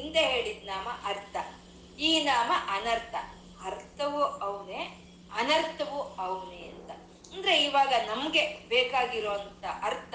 [0.00, 1.36] ಹಿಂದೆ ಹೇಳಿದ ನಾಮ ಅರ್ಥ.
[1.98, 3.14] ಈ ನಾಮ ಅನರ್ಥ.
[3.66, 6.90] ಅರ್ಥವು ಅವನೇ, ಅನರ್ಥವು ಅವನೇ ಅಂತ.
[7.32, 10.14] ಅಂದ್ರೆ ಇವಾಗ ನಮ್ಗೆ ಬೇಕಾಗಿರೋಂತ ಅರ್ಥ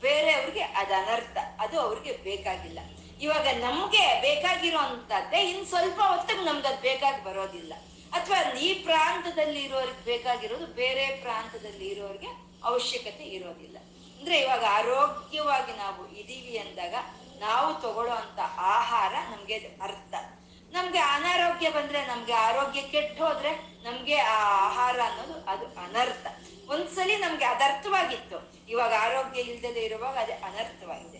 [0.00, 2.78] ಬೇರೆಯವ್ರಿಗೆ ಅದು ಅನರ್ಥ, ಅದು ಅವ್ರಿಗೆ ಬೇಕಾಗಿಲ್ಲ.
[3.20, 7.72] ಇವಾಗ ನಮ್ಗೆ ಬೇಕಾಗಿರೋ ಅಂತದ್ದೇ ಇನ್ ಸ್ವಲ್ಪ ಹೊತ್ತಿಗೆ ನಮ್ಗೆ ಅದು ಬೇಕಾಗಿ ಬರೋದಿಲ್ಲ.
[8.12, 12.26] ಅಥವಾ ಈ ಪ್ರಾಂತದಲ್ಲಿ ಇರೋರಿಗೆ ಬೇಕಾಗಿರೋದು ಬೇರೆ ಪ್ರಾಂತದಲ್ಲಿ ಇರೋರಿಗೆ
[12.64, 13.78] ಅವಶ್ಯಕತೆ ಇರೋದಿಲ್ಲ.
[14.18, 16.94] ಅಂದ್ರೆ ಇವಾಗ ಆರೋಗ್ಯವಾಗಿ ನಾವು ಇದೀವಿ ಅಂದಾಗ
[17.38, 20.14] ನಾವು ತಗೊಳ್ಳೋ ಅಂತ ಆಹಾರ ನಮ್ಗೆ ಅರ್ಥ.
[20.72, 23.50] ನಮ್ಗೆ ಅನಾರೋಗ್ಯ ಬಂದ್ರೆ ನಮ್ಗೆ ಆರೋಗ್ಯ ಕೆಟ್ಟು ಹೋದ್ರೆ
[23.84, 26.26] ನಮ್ಗೆ ಆ ಆಹಾರ ಅನ್ನೋದು ಅದು ಅನರ್ಥ.
[26.70, 31.18] ಒಂದ್ಸಲಿ ನಮ್ಗೆ ಅದರ್ಥವಾಗಿತ್ತು ಇವಾಗ ಆರೋಗ್ಯ ಇಲ್ದಲೆ ಇರುವಾಗ ಅದೇ ಅನರ್ಥವಾಗಿದೆ.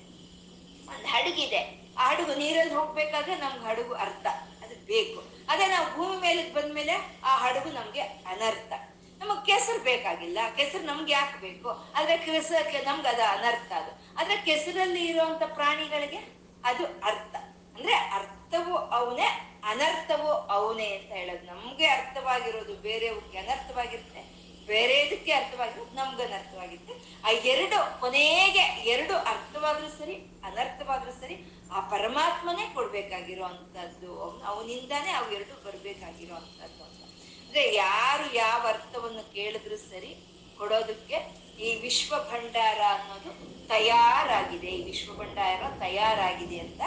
[0.89, 1.89] ಒಂದು ಹಡಗಿದೆ.
[1.99, 4.27] ಆ ಹಡಗು ನೀರಲ್ಲಿ ಹೋಗ್ಬೇಕಾದ್ರೆ ನಮ್ಗೆ ಹಡಗು ಅರ್ಥ
[4.63, 5.25] ಅದು ಬೇಕು.
[5.49, 8.73] ಅದೇ ನಾವು ಭೂಮಿ ಮೇಲೆ ಬಂದ್ಮೇಲೆ ಆ ಹಡಗು ನಮ್ಗೆ ಅನರ್ಥ.
[9.19, 11.71] ನಮಗ್ ಕೆಸರು ಬೇಕಾಗಿಲ್ಲ ಕೆಸರು ನಮ್ಗೆ ಯಾಕೆ ಬೇಕು?
[11.97, 14.21] ಆದ್ರೆ ಕೆಸರಕ್ಕೆ ನಮ್ಗೆ ಅದು ಅನರ್ಥ ಅದು.
[14.21, 17.37] ಆದ್ರೆ ಕೆಸರಲ್ಲಿ ಇರುವಂತ ಪ್ರಾಣಿಗಳಿಗೆ ಅದು ಅರ್ಥ.
[17.77, 21.47] ಅಂದ್ರೆ ಅರ್ಥವು ಅವನೇ ಅನರ್ಥವು ಅವನೇ ಅಂತ ಹೇಳೋದು.
[21.47, 24.38] ನಮ್ಗೆ ಅರ್ಥವಾಗಿರೋದು ಬೇರೆಯವ್ರಿಗೆ ಅನರ್ಥವಾಗಿರುತ್ತೆ.
[24.71, 26.93] ಬೇರೆದಕ್ಕೆ ಅರ್ಥವಾಗಿರೋದು ನಮ್ಗನ್ ಅರ್ಥವಾಗಿತ್ತು.
[27.27, 31.37] ಆ ಎರಡು ಕೊನೆಗೆ ಎರಡು ಅರ್ಥವಾದ್ರೂ ಸರಿ, ಅನರ್ಥವಾದ್ರೂ ಸರಿ,
[31.73, 37.03] ಆ ಪರಮಾತ್ಮನೇ ಕೊಡ್ಬೇಕಾಗಿರೋ ಅಂತದ್ದು ಅವ್ನು ಅವನಿಂದಾನೇ ಅವು ಎರಡು ಬರ್ಬೇಕಾಗಿರೋ ಅಂತದ್ದು ಅಂತ.
[37.47, 40.13] ಅಂದ್ರೆ ಯಾರು ಯಾವ ಅರ್ಥವನ್ನು ಕೇಳಿದ್ರು ಸರಿ,
[40.59, 41.19] ಕೊಡೋದಕ್ಕೆ
[41.67, 43.31] ಈ ವಿಶ್ವ ಭಂಡಾರ ಅನ್ನೋದು
[43.69, 44.71] ತಯಾರಾಗಿದೆ.
[44.79, 46.83] ಈ ವಿಶ್ವ ಭಂಡಾರ ತಯಾರಾಗಿದೆ ಅಂತ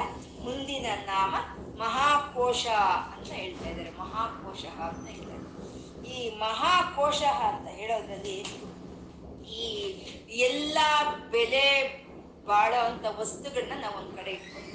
[0.46, 1.34] ಮುಂದಿನ ನಾಮ
[1.80, 2.65] ಮಹಾಕೋಶ
[3.13, 3.91] ಅಂತ ಹೇಳ್ತಾ ಇದ್ದಾರೆ.
[3.98, 5.31] ಮಹಾಕೋಶ ಅಂತ ಹೇಳ್ತಾರೆ.
[6.12, 8.38] ಈ ಮಹಾಕೋಶ ಅಂತ ಹೇಳೋದ್ರಲ್ಲಿ
[9.62, 9.67] ಈ
[10.50, 10.78] ಎಲ್ಲ
[11.32, 11.65] ಬೆಲೆ
[12.45, 14.69] ಬಾಳೋ ಅಂತ ವಸ್ತುಗಳನ್ನ ನಾವು ಒಂದ್ ಕಡೆ ಇಟ್ಕೊಂಡು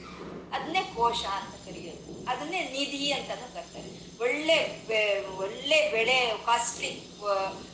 [0.54, 2.12] ಅದನ್ನೇ ಕೋಶ ಅಂತ ಕರೆಯೋದು.
[2.28, 3.90] ಅದನ್ನೇ ನಿಧಿ ಅಂತಾನು ಕರ್ತಾರೆ.
[4.20, 4.56] ಒಳ್ಳೆ
[5.36, 6.90] ಒಳ್ಳೆ ಬೆಳೆ, ಕಾಸ್ಟ್ಲಿ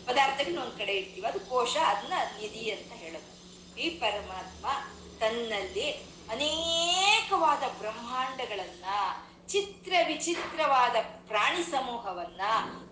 [0.07, 1.27] ಪದಾರ್ಥಗಳನ್ನ ಒಂದ್ ಕಡೆ ಇಡ್ತೀವಿ.
[1.27, 3.31] ಅದು ಕೋಶ ಅದನ್ನ ನಿಧಿ ಅಂತ ಹೇಳೋದು.
[3.81, 4.66] ಈ ಪರಮಾತ್ಮ
[5.20, 5.90] ತನ್ನಲ್ಲಿ
[6.35, 8.85] ಅನೇಕವಾದ ಬ್ರಹ್ಮಾಂಡಗಳನ್ನ
[9.53, 10.97] ಚಿತ್ರ ವಿಚಿತ್ರವಾದ
[11.29, 12.41] ಪ್ರಾಣಿ ಸಮೂಹವನ್ನ,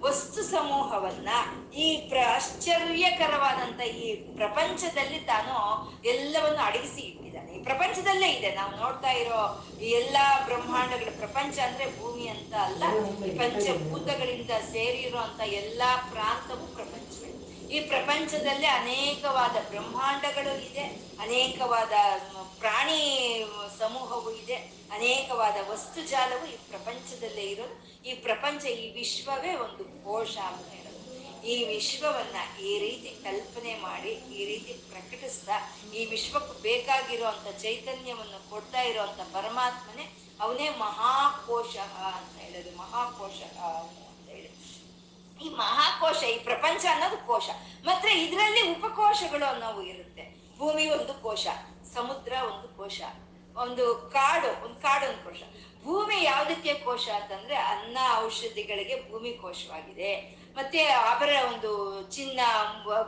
[0.00, 1.28] ವಸ್ತು ಸಮೂಹವನ್ನ,
[1.74, 5.54] ಈ ಪ್ರ ಆಶ್ಚರ್ಯಕರವಾದಂತ ಈ ಪ್ರಪಂಚದಲ್ಲಿ ತಾನು
[6.04, 7.52] ಎಲ್ಲವನ್ನು ಅಡಗಿಸಿ ಇಟ್ಟಿದ್ದಾನೆ.
[7.52, 8.54] ಈ ಪ್ರಪಂಚದಲ್ಲೇ ಇದೆ.
[8.54, 9.40] ನಾವು ನೋಡ್ತಾ ಇರೋ
[9.80, 12.84] ಎಲ್ಲಾ ಬ್ರಹ್ಮಾಂಡಗಳ ಪ್ರಪಂಚ ಅಂದ್ರೆ ಭೂಮಿ ಅಂತ ಅಲ್ಲ.
[13.38, 17.29] ಪಂಚಭೂತಗಳಿಂದ ಸೇರಿರುವಂತ ಎಲ್ಲಾ ಪ್ರಾಂತವೂ ಪ್ರಪಂಚವೇ.
[17.72, 20.84] ಈ ಪ್ರಪಂಚದಲ್ಲಿ ಅನೇಕವಾದ ಬ್ರಹ್ಮಾಂಡಗಳು ಇದೆ,
[21.24, 21.92] ಅನೇಕವಾದ
[22.60, 23.00] ಪ್ರಾಣಿ
[23.80, 24.56] ಸಮೂಹವು ಇದೆ,
[24.96, 27.76] ಅನೇಕವಾದ ವಸ್ತು ಜಾಲವು ಈ ಪ್ರಪಂಚದಲ್ಲೇ ಇರೋದು.
[28.08, 30.98] ಈ ಪ್ರಪಂಚ ಈ ವಿಶ್ವವೇ ಒಂದು ಕೋಶ ಅಂತ ಹೇಳೋದು.
[31.52, 32.38] ಈ ವಿಶ್ವವನ್ನ
[32.70, 35.58] ಈ ರೀತಿ ಕಲ್ಪನೆ ಮಾಡಿ, ಈ ರೀತಿ ಪ್ರಕಟಿಸ್ತಾ,
[35.98, 40.06] ಈ ವಿಶ್ವಕ್ಕೆ ಬೇಕಾಗಿರುವಂತ ಚೈತನ್ಯವನ್ನು ಕೊಡ್ತಾ ಇರುವಂತ ಪರಮಾತ್ಮನೇ
[40.44, 41.74] ಅವನೇ ಮಹಾಕೋಶ
[42.10, 42.70] ಅಂತ ಹೇಳೋದು.
[42.82, 43.40] ಮಹಾಕೋಶ
[45.44, 47.48] ಈ ಮಹಾಕೋಶ, ಈ ಪ್ರಪಂಚ ಅನ್ನೋದು ಕೋಶ.
[47.84, 50.24] ಮತ್ತೆ ಇದರಲ್ಲಿ ಉಪಕೋಶಗಳು ಅನ್ನೋವು ಇರುತ್ತೆ.
[50.58, 51.46] ಭೂಮಿ ಒಂದು ಕೋಶ,
[51.94, 53.00] ಸಮುದ್ರ ಒಂದು ಕೋಶ,
[53.56, 55.42] ಒಂದು ಕಾಡು ಒಂದು ಕಾಡು ಒಂದು ಕೋಶ.
[55.84, 60.40] ಭೂಮಿ ಯಾವುದಕ್ಕೆ ಕೋಶ ಅಂತಂದ್ರೆ ಅನ್ನ ಔಷಧಿಗಳಿಗೆ ಭೂಮಿ ಕೋಶವಾಗಿದೆ.
[60.56, 61.70] ಮತ್ತೆ ಅವರ ಒಂದು
[62.10, 62.40] ಚಿನ್ನ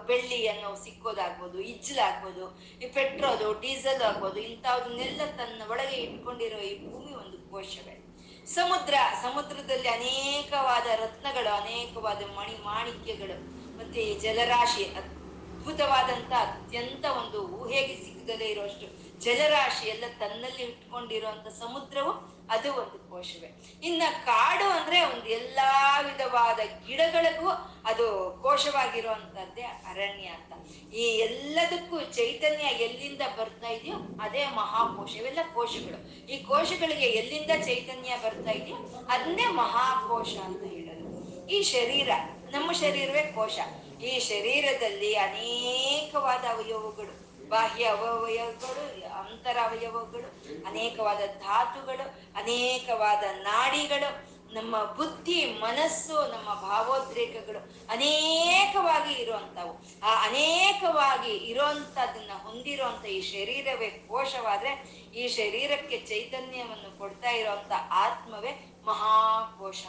[0.07, 2.45] ಬೆಳ್ಳಿ ಅನ್ನೋ ಸಿಕ್ಕೋದಾಗ್ಬೋದು ಇಜ್ಲಾಗ್ಬೋದು
[2.83, 8.02] ಈ ಪೆಟ್ರೋಲು, ಡೀಸೆಲ್ ಆಗ್ಬೋದು ಇಂಥವನ್ನೆಲ್ಲ ತನ್ನ ಒಳಗೆ ಇಟ್ಕೊಂಡಿರೋ ಈ ಭೂಮಿ ಒಂದು ಕೋಶವೇ.
[8.47, 13.37] ಸಮುದ್ರ, ಸಮುದ್ರದಲ್ಲಿ ಅನೇಕವಾದ ರತ್ನಗಳು, ಅನೇಕವಾದ ಮಣಿ ಮಾಣಿಕ್ಯಗಳು,
[13.79, 18.87] ಮತ್ತೆ ಜಲರಾಶಿ ಅದ್ಭುತವಾದಂತ ಅತ್ಯಂತ ಒಂದು ಊಹೆಗೆ ಸಿಗದಲೇ ಇರುವಷ್ಟು
[19.21, 22.13] ಜಲರಾಶಿ ಎಲ್ಲ ತನ್ನಲ್ಲಿ ಇಟ್ಕೊಂಡಿರುವಂತ ಸಮುದ್ರವು
[22.53, 23.81] ಅದು ಒಂದು ಕೋಶವೇ.
[23.83, 27.49] ಇನ್ನ ಕಾಡು ಅಂದ್ರೆ ಒಂದು ಎಲ್ಲಾ ವಿಧವಾದ ಗಿಡಗಳಿಗೂ
[27.85, 30.53] ಅದು ಕೋಶವಾಗಿರುವಂತದ್ದೇ ಅರಣ್ಯ ಅಂತ.
[30.95, 36.29] ಈ ಎಲ್ಲದಕ್ಕೂ ಚೈತನ್ಯ ಎಲ್ಲಿಂದ ಬರ್ತಾ ಇದೆಯೋ ಅದೇ ಮಹಾಕೋಶ, ಇವೆಲ್ಲ ಕೋಶಗಳು.
[36.29, 38.77] ಈ ಕೋಶಗಳಿಗೆ ಎಲ್ಲಿಂದ ಚೈತನ್ಯ ಬರ್ತಾ ಇದೆಯೋ
[39.09, 41.49] ಅದನ್ನೇ ಮಹಾಕೋಶ ಅಂತ ಹೇಳೋದು.
[41.49, 42.11] ಈ ಶರೀರ,
[42.51, 43.59] ನಮ್ಮ ಶರೀರವೇ ಕೋಶ.
[44.03, 47.22] ಈ ಶರೀರದಲ್ಲಿ ಅನೇಕವಾದ ಅವಯವಗಳು.
[47.53, 48.85] ಬಾಹ್ಯ ಅವಯವಗಳು,
[49.21, 50.29] ಅಂತರ ಅವಯವಗಳು,
[50.67, 54.11] ಅನೇಕವಾದ ಧಾತುಗಳು, ಅನೇಕವಾದ ನಾಡಿಗಳು,
[54.55, 59.73] ನಮ್ಮ ಬುದ್ಧಿ, ಮನಸ್ಸು, ನಮ್ಮ ಭಾವೋದ್ರೇಕಗಳು ಅನೇಕವಾಗಿ ಇರುವಂಥವು.
[60.03, 64.73] ಆ ಅನೇಕವಾಗಿ ಇರುವಂತದನ್ನ ಹೊಂದಿರುವಂಥ ಈ ಶರೀರವೇ ಕೋಶವಾದ್ರೆ
[65.15, 67.73] ಈ ಶರೀರಕ್ಕೆ ಚೈತನ್ಯವನ್ನು ಕೊಡ್ತಾ ಇರುವಂತ
[68.05, 68.53] ಆತ್ಮವೇ
[68.87, 69.83] ಮಹಾಕೋಶ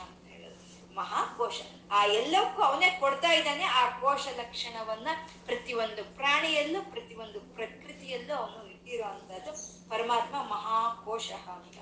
[0.95, 1.61] ಮಹಾಕೋಶ.
[1.91, 3.63] ಆ ಎಲ್ಲಕ್ಕೂ ಅವನೇ ಕೊಡ್ತಾ ಇದ್ದಾನೆ.
[3.63, 5.07] ಆ ಕೋಶ ಲಕ್ಷಣವನ್ನ
[5.45, 9.53] ಪ್ರತಿಯೊಂದು ಪ್ರಾಣಿಯಲ್ಲೂ, ಪ್ರತಿಯೊಂದು ಪ್ರಕೃತಿಯಲ್ಲೂ ಅವನು ಇಟ್ಟಿರುವಂತದ್ದು
[9.89, 11.77] ಪರಮಾತ್ಮ ಮಹಾಕೋಶ ಅಂತ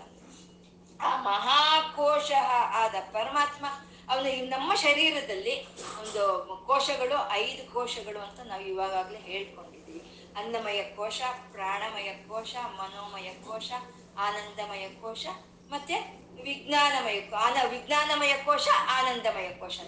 [1.01, 2.31] ಆ ಮಹಾಕೋಶ
[2.71, 3.65] ಆದ ಪರಮಾತ್ಮ,
[4.09, 10.01] ಅವನು ನಮ್ಮ ಶರೀರದಲ್ಲಿ ಒಂದು ಕೋಶಗಳು, ಐದು ಕೋಶಗಳು ಅಂತ ನಾವು ಇವಾಗಲೇ ಹೇಳ್ಕೊಂಡಿದ್ದೀವಿ.
[10.37, 11.21] ಅನ್ನಮಯ ಕೋಶ,
[11.51, 13.71] ಪ್ರಾಣಮಯ ಕೋಶ, ಮನೋಮಯ ಕೋಶ,
[14.17, 15.25] ಆನಂದಮಯ ಕೋಶ,
[15.69, 19.79] ಮತ್ತೆ ವಿಜ್ಞಾನಮಯ ಆನ ವಿಜ್ಞಾನಮಯ ಕೋಶ, ಆನಂದಮಯ ಕೋಶ.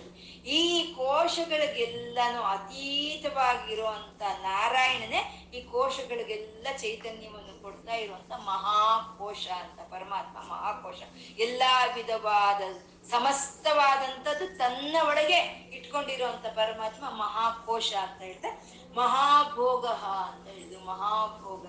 [0.46, 11.02] ಈ ಕೋಶಗಳಿಗೆಲ್ಲನೂ ಅತೀತವಾಗಿರುವಂತ ನಾರಾಯಣನೇ ಈ ಕೋಶಗಳಿಗೆಲ್ಲ ಚೈತನ್ಯವನ್ನು ಕೊಡ್ತಾ ಇರುವಂತ ಮಹಾಕೋಶ ಅಂತ, ಪರಮಾತ್ಮ ಮಹಾಕೋಶ.
[11.38, 12.62] ಎಲ್ಲಾ ವಿಧವಾದ,
[13.10, 21.66] ಸಮಸ್ತವಾದಂಥದ್ದು ತನ್ನ ಒಳಗೆ ಇಟ್ಕೊಂಡಿರುವಂತ ಪರಮಾತ್ಮ ಮಹಾಕೋಶ ಅಂತ ಹೇಳ್ತಾರೆ ಮಹಾಭೋಗ ಅಂತ ಹೇಳಿದ್ರು ಮಹಾಭೋಗ.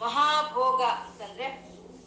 [0.00, 1.46] ಮಹಾಭೋಗ ಅಂತಂದ್ರೆ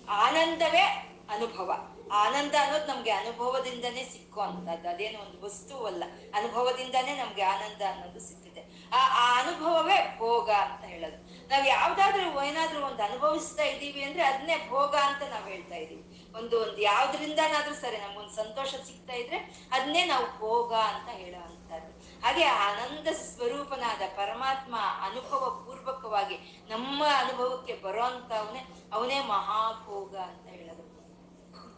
[0.09, 1.98] ಆನಂದವೇ ಅನುಭವ.
[2.11, 6.03] ಆನಂದ ಅನ್ನೋದು ನಮ್ಗೆ ಅನುಭವದಿಂದನೇ ಸಿಕ್ಕುವಂತದ್ದು ಅದೇನು ಒಂದು ವಸ್ತುವಲ್ಲ.
[6.33, 11.47] ಅನುಭವದಿಂದಾನೇ ನಮ್ಗೆ ಆನಂದ ಅನ್ನೋದು ಸಿಕ್ಕಿದೆ ಆ ಆ ಅನುಭವವೇ ಭೋಗ ಅಂತ ಹೇಳೋದು.
[11.47, 16.81] ನಾವ್ ಯಾವ್ದಾದ್ರೂ ಏನಾದ್ರೂ ಒಂದು ಅನುಭವಿಸ್ತಾ ಇದ್ದೀವಿ ಅಂದ್ರೆ ಅದನ್ನೇ ಭೋಗ ಅಂತ ನಾವ್ ಹೇಳ್ತಾ ಇದೀವಿ ಒಂದು ಒಂದು
[16.81, 19.37] ಯಾವ್ದ್ರಿಂದನಾದ್ರೂ ಸರಿ ನಮ್ಗೊಂದು ಸಂತೋಷ ಸಿಗ್ತಾ ಇದ್ರೆ
[19.71, 28.01] ಅದನ್ನೇ ನಾವು ಭೋಗ ಅಂತ ಹೇಳೋ ಅಂತದ್ದು ಹಾಗೆ ಆನಂದ ಸ್ವರೂಪನಾದ ಪರಮಾತ್ಮ ಅನುಭವ ಪೂರ್ವಕವಾಗಿ ನಮ್ಮ ಅನುಭವಕ್ಕೆ ಬರೋ
[28.01, 30.47] ಅವನೇ ಅವನೇ ಮಹಾಭೋಗ ಅಂತ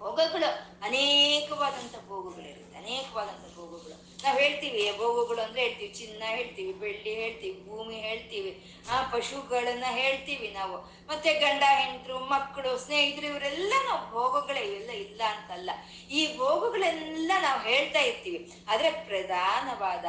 [0.02, 4.24] ಭೋಗಗಳು ಅನೇಕವಾದಂತ ಭೋಗಗಳಿರುತ್ತೆ ಅನೇಕವಾದಂತ ಭೋಗಗಳು.
[4.24, 10.78] ನಾವು ಹೇಳ್ತೀವಿ, ಭೋಗಗಳು ಅಂದ್ರೆ ಹೇಳ್ತೀವಿ, ಚಿನ್ನ ಹೇಳ್ತೀವಿ, ಬೆಳ್ಳಿ ಹೇಳ್ತೀವಿ, ಭೂಮಿ ಹೇಳ್ತೀವಿ, ಆ ಪಶುಗಳನ್ನ ಹೇಳ್ತೀವಿ ನಾವು.
[11.08, 15.70] ಮತ್ತೆ ಗಂಡ, ಹೆಂಡರು, ಮಕ್ಕಳು, ಸ್ನೇಹಿತರು, ಇವರೆಲ್ಲ ನಾವು ಭೋಗಗಳೇ, ಇವೆಲ್ಲ ಇಲ್ಲ ಅಂತಲ್ಲ.
[16.12, 18.52] ಈ ಭೋಗಗಳೆಲ್ಲ ನಾವು ಹೇಳ್ತಾ ಇರ್ತೀವಿ.
[18.68, 20.06] ಆದರೆ ಪ್ರಧಾನವಾದ,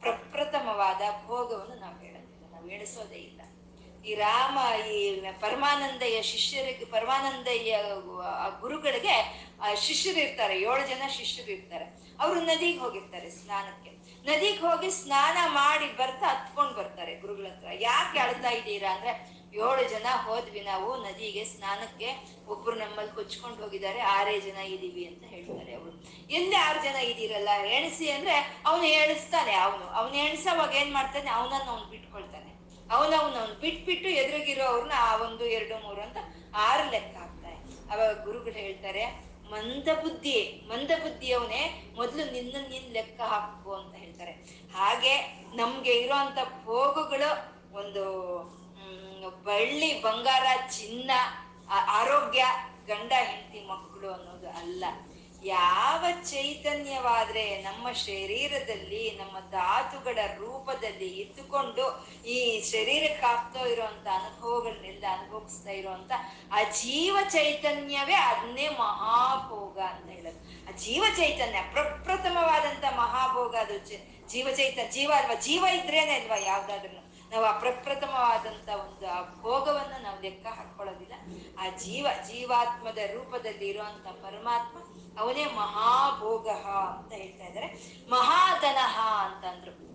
[0.00, 2.52] ಪ್ರಪ್ರಥಮವಾದ ಭೋಗವನ್ನು ನಾವು ಹೇಳೋದಿಲ್ಲ.
[2.52, 3.41] ನಾವು ಹೇಳಿಸೋದೇ ಇಲ್ಲ.
[4.06, 7.82] ಈ ರಾಮ, ಈ ಪರಮಾನಂದಯ್ಯ ಶಿಷ್ಯರಿಗೆ ಪರಮಾನಂದಯ್ಯ
[8.60, 9.16] ಗುರುಗಳಿಗೆ
[9.74, 10.60] ಶಿಷ್ಯರು ಇರ್ತಾರೆ.
[10.60, 11.84] ಏಳು ಜನ ಶಿಷ್ಯರು ಇರ್ತಾರೆ.
[12.20, 13.90] ಅವರು ನದಿಗೆ ಹೋಗಿರ್ತಾರೆ ಸ್ನಾನಕ್ಕೆ.
[14.24, 17.68] ನದಿಗೆ ಹೋಗಿ ಸ್ನಾನ ಮಾಡಿ ಬರ್ತಾ ಹತ್ಕೊಂಡು ಬರ್ತಾರೆ ಗುರುಗಳ ಹತ್ರ.
[17.80, 22.08] ಯಾಕೆ ಅಳ್ತಾ ಇದ್ದೀರಾ ಅಂದ್ರೆ, ಏಳು ಜನ ಹೋದ್ವಿ ನಾವು ನದಿಗೆ, ಸ್ನಾನಕ್ಕೆ.
[22.48, 24.00] ಒಬ್ರು ನಮ್ಮಲ್ಲಿ ಕೊಚ್ಕೊಂಡು ಹೋಗಿದ್ದಾರೆ.
[24.00, 25.92] ಆರೇ ಜನ ಇದೀವಿ ಅಂತ ಹೇಳ್ತಾರೆ ಅವರು.
[26.30, 31.30] ಎಲ್ಲಿ ಆರು ಜನ ಇದ್ದೀರಲ್ಲ ಎಣಿಸಿ ಅಂದ್ರೆ ಅವನು ಎಣಿಸ್ತಾನೆ ಅವನು ಅವನು ಎಣಿಸೋವಾಗ ಏನ್ ಮಾಡ್ತಾನೆ?
[31.30, 32.61] ಅವನನ್ನು ಅವ್ನು ಬಿಟ್ಕೊಳ್ತಾನೆ.
[32.94, 34.08] ಅವನವನವ್ನು ಬಿಟ್ಬಿಟ್ಟು
[34.70, 36.18] ಅವ್ರನ್ನ ಆ ಒಂದು ಎರಡು ಮೂರು ಅಂತ
[36.68, 37.56] ಆರು ಲೆಕ್ಕ ಹಾಕ್ತಾರೆ
[37.90, 39.04] ಅವಾಗ ಗುರುಗಳು ಹೇಳ್ತಾರೆ,
[39.52, 40.36] ಮಂದ ಬುದ್ಧಿ
[40.70, 41.62] ಮಂದ ಬುದ್ಧಿಯವನೇ
[41.98, 44.32] ಮೊದಲು ನಿನ್ನ ನೀನ್ ಲೆಕ್ಕ ಹಾಕು ಅಂತ ಹೇಳ್ತಾರೆ.
[44.76, 45.14] ಹಾಗೆ
[45.60, 47.30] ನಮ್ಗೆ ಇರೋಂಥ ಭೋಗಗಳು
[47.80, 48.04] ಒಂದು
[49.46, 51.10] ಬೆಳ್ಳಿ, ಬಂಗಾರ, ಚಿನ್ನ
[51.98, 52.42] ಆರೋಗ್ಯ,
[52.88, 54.84] ಗಂಡ, ಹೆಂಡತಿ, ಮಕ್ಕಳು ಅನ್ನೋದು ಅಲ್ಲ.
[55.44, 66.12] ಯಾವ ಚೈತನ್ಯವಾದ್ರೆ ನಮ್ಮ ಶರೀರದಲ್ಲಿ, ನಮ್ಮ ಧಾತುಗಳ ರೂಪದಲ್ಲಿ ಇದ್ದುಕೊಂಡು ಈ ಶರೀರಕ್ಕೆ ಆಗ್ತಾ ಇರುವಂತ ಅನುಭವಗಳನ್ನೆಲ್ಲ ಅನುಭವಿಸ್ತಾ ಇರುವಂತ
[66.52, 70.68] ಆ ಜೀವ ಚೈತನ್ಯವೇ ಅದನ್ನೇ ಮಹಾಭೋಗ ಅಂತ ಹೇಳೋದು.
[70.68, 73.78] ಆ ಜೀವ ಚೈತನ್ಯ ಪ್ರಪ್ರಥಮವಾದಂತ ಮಹಾಭೋಗ ಅದು
[74.28, 75.34] ಜೀವ ಚೈತನ್ಯ ಜೀವ ಅಲ್ವಾ?
[75.34, 77.01] ಜೀವ ಇದ್ರೇನೆ ಅಲ್ವಾ ಯಾವ್ದಾದ್ರು?
[77.32, 81.12] ನಾವು ಅಪ್ರಪ್ರಥಮವಾದಂಥ ಒಂದು ಆ ಭೋಗವನ್ನ ನಾವು ಲೆಕ್ಕ ಹಾಕೊಳ್ಳೋದಿಲ್ಲ.
[81.58, 84.78] ಆ ಜೀವ, ಜೀವಾತ್ಮದ ರೂಪದಲ್ಲಿ ಇರುವಂತ ಪರಮಾತ್ಮ
[85.20, 87.66] ಅವನೇ ಮಹಾಭೋಗ ಅಂತ ಹೇಳ್ತಾ ಇದ್ದಾರೆ.
[88.10, 89.92] ಮಹಾಧನಃ ಅಂತಂದ್ರು.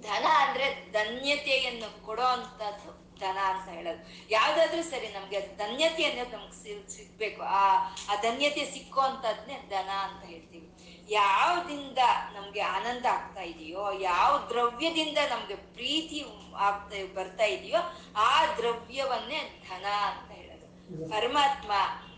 [0.00, 4.30] ಧನ ಅಂದ್ರೆ ಧನ್ಯತೆಯನ್ನು ಕೊಡೋ ಅಂತದ್ದು ಧನ ಅಂತ ಹೇಳೋದು.
[4.30, 7.42] ಯಾವ್ದಾದ್ರೂ ಸರಿ ನಮ್ಗೆ ಧನ್ಯತೆ ಅನ್ನೋದು ನಮ್ಗೆ ಸಿಗ್ಬೇಕು.
[7.42, 7.76] ಆ
[8.08, 10.69] ಆ ಧನ್ಯತೆ ಸಿಕ್ಕೋ ಅಂತದ್ನೇ ಧನ ಅಂತ ಹೇಳ್ತೀವಿ.
[11.10, 11.98] ಯಾವ್ದಿಂದ
[12.32, 17.80] ನಮ್ಗೆ ಆನಂದ ಆಗ್ತಾ ಇದೆಯೋ, ಯಾವ ದ್ರವ್ಯದಿಂದ ನಮ್ಗೆ ಪ್ರೀತಿ ಆಗ್ತಾ ಬರ್ತಾ ಇದೆಯೋ,
[18.16, 20.66] ಆ ದ್ರವ್ಯವನ್ನೇ ಧನ ಅಂತ ಹೇಳೋದು.
[21.10, 21.72] ಪರಮಾತ್ಮ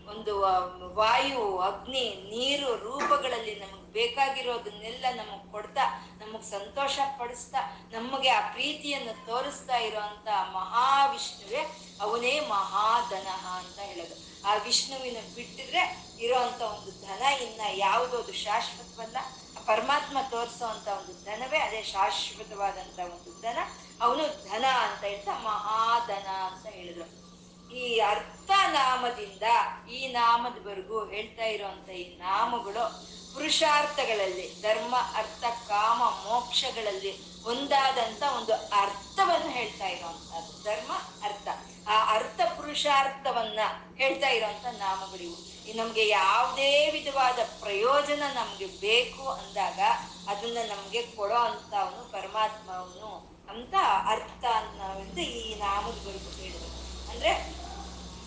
[0.09, 0.39] ಒಂದು
[0.93, 5.81] ವಾಯು, ಅಗ್ನಿ, ನೀರು, ರೂಪಗಳಲ್ಲಿ ನಮ್ಗೆ ಬೇಕಾಗಿರೋದನ್ನೆಲ್ಲ ನಮಗ್ ಕೊಡ್ತಾ,
[6.17, 7.59] ನಮಗ್ ಸಂತೋಷ ಪಡಿಸ್ತಾ,
[7.91, 11.61] ನಮಗೆ ಆ ಪ್ರೀತಿಯನ್ನು ತೋರಿಸ್ತಾ ಇರುವಂತ ಮಹಾವಿಷ್ಣುವೆ
[12.01, 14.32] ಅವನೇ ಮಹಾಧನಃ ಅಂತ ಹೇಳೋದು.
[14.45, 19.17] ಆ ವಿಷ್ಣುವಿನ ಬಿಟ್ಟಿದ್ರೆ ಇರೋಂತ ಒಂದು ಧನ, ಇನ್ನ ಯಾವುದೋ ಅದು ಶಾಶ್ವತವಲ್ಲ.
[19.65, 23.57] ಪರಮಾತ್ಮ ತೋರಿಸೋ ಒಂದು ಧನವೇ, ಅದೇ ಶಾಶ್ವತವಾದಂತ ಒಂದು ಧನ.
[24.01, 27.23] ಅವನು ಧನ ಅಂತ ಹೇಳ್ತಾ ಮಹಾಧನ ಅಂತ ಹೇಳಿದ್ರು.
[27.75, 29.43] ಈ ಅರ್ಥ ನಾಮದಿಂದ
[29.89, 39.87] ಈ ನಾಮದವರೆಗೂ ಹೇಳ್ತಾ ಇರುವಂತ ಈ ನಾಮಗಳು ಪುರುಷಾರ್ಥಗಳಲ್ಲಿ, ಧರ್ಮ, ಅರ್ಥ, ಕಾಮ, ಮೋಕ್ಷಗಳಲ್ಲಿ ಒಂದಾದಂತ ಒಂದು ಅರ್ಥವನ್ನು ಹೇಳ್ತಾ
[39.87, 40.63] ಇರುವಂತಹದ್ದು.
[40.63, 40.91] ಧರ್ಮ,
[41.23, 41.47] ಅರ್ಥ.
[41.87, 43.59] ಆ ಅರ್ಥ ಪುರುಷಾರ್ಥವನ್ನ
[43.95, 45.53] ಹೇಳ್ತಾ ಇರುವಂತ ನಾಮಗಳಿವು.
[45.77, 49.79] ನಮ್ಗೆ ಯಾವುದೇ ವಿಧವಾದ ಪ್ರಯೋಜನ ನಮ್ಗೆ ಬೇಕು ಅಂದಾಗ
[50.27, 53.11] ಅದನ್ನ ನಮ್ಗೆ ಕೊಡೋ ಅಂತ ಅವನು ಪರಮಾತ್ಮ ಅವನು
[53.49, 53.73] ಅಂತ
[54.07, 56.69] ಅರ್ಥ ಅಂತ ಈ ನಾಮದವರೆಗೂ ಹೇಳಿದ್ರು.
[57.11, 57.31] ಅಂದ್ರೆ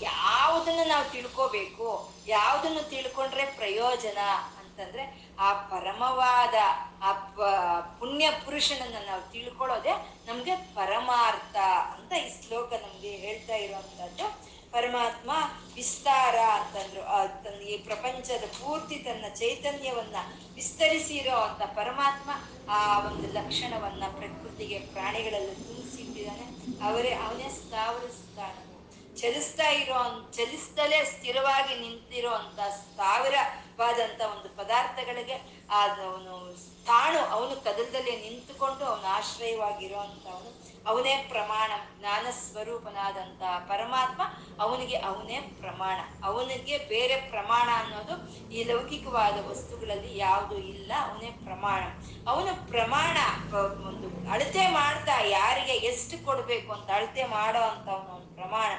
[0.00, 4.18] ಯಾವುದನ್ನ ನಾವು ತಿಳ್ಕೋಬೇಕು, ಯಾವುದನ್ನು ತಿಳ್ಕೊಂಡ್ರೆ ಪ್ರಯೋಜನ
[4.58, 6.54] ಅಂತಂದ್ರೆ ಆ ಪರಮವಾದ
[7.02, 7.12] ಆ
[7.80, 9.90] ಪುಣ್ಯ ಪುರುಷನನ್ನ ನಾವು ತಿಳ್ಕೊಳ್ಳೋದೆ
[10.26, 11.56] ನಮ್ಗೆ ಪರಮಾರ್ಥ
[11.96, 15.30] ಅಂತ ಈ ಶ್ಲೋಕ ನಮ್ಗೆ ಹೇಳ್ತಾ ಇರುವಂತದ್ದು ಪರಮಾತ್ಮ
[15.74, 20.16] ವಿಸ್ತಾರ ಅಂತಂದ್ರು ಈ ಪ್ರಪಂಚದ ಪೂರ್ತಿ ತನ್ನ ಚೈತನ್ಯವನ್ನ
[20.54, 22.30] ವಿಸ್ತರಿಸಿರೋ ಅಂತ ಪರಮಾತ್ಮ
[22.70, 26.56] ಆ ಒಂದು ಲಕ್ಷಣವನ್ನ ಪ್ರಕೃತಿಗೆ ಪ್ರಾಣಿಗಳಲ್ಲಿ ತುಂಬಿಸಿಟ್ಟಿದ್ದಾನೆ.
[26.88, 28.25] ಅವರೇ, ಅವನೇ ಸ್ಥಾವರ ಸ್ಥಾನವು
[29.20, 30.00] ಚಲಿಸ್ತಾ ಇರೋ
[30.36, 35.36] ಚಲಿಸ್ತಲೇ ಸ್ಥಿರವಾಗಿ ನಿಂತಿರೋ ಅಂತ ಸ್ಥಾವರವಾದಂತ ಒಂದು ಪದಾರ್ಥಗಳಿಗೆ
[35.80, 36.34] ಅವನು
[36.88, 40.50] ತಾಣು ಅವನು ಕದಲದಲ್ಲಿ ನಿಂತುಕೊಂಡು ಅವನು ಆಶ್ರಯವಾಗಿರೋ ಅಂತವನು
[40.90, 44.22] ಅವನೇ ಪ್ರಮಾಣ, ಜ್ಞಾನ ಸ್ವರೂಪನಾದಂತ ಪರಮಾತ್ಮ
[44.64, 45.96] ಅವನಿಗೆ ಅವನೇ ಪ್ರಮಾಣ.
[46.24, 48.14] ಅವನಿಗೆ ಬೇರೆ ಪ್ರಮಾಣ ಅನ್ನೋದು
[48.56, 51.82] ಈ ಲೌಕಿಕವಾದ ವಸ್ತುಗಳಲ್ಲಿ ಯಾವುದು ಇಲ್ಲ, ಅವನೇ ಪ್ರಮಾಣ.
[52.32, 53.16] ಅವನು ಪ್ರಮಾಣ
[53.88, 58.70] ಒಂದು ಅಳತೆ ಮಾಡ್ತಾ ಯಾರಿಗೆ ಎಷ್ಟು ಕೊಡಬೇಕು ಅಂತ ಅಳತೆ ಮಾಡೋ ಅಂತ ಅವನು ಪ್ರಮಾಣ.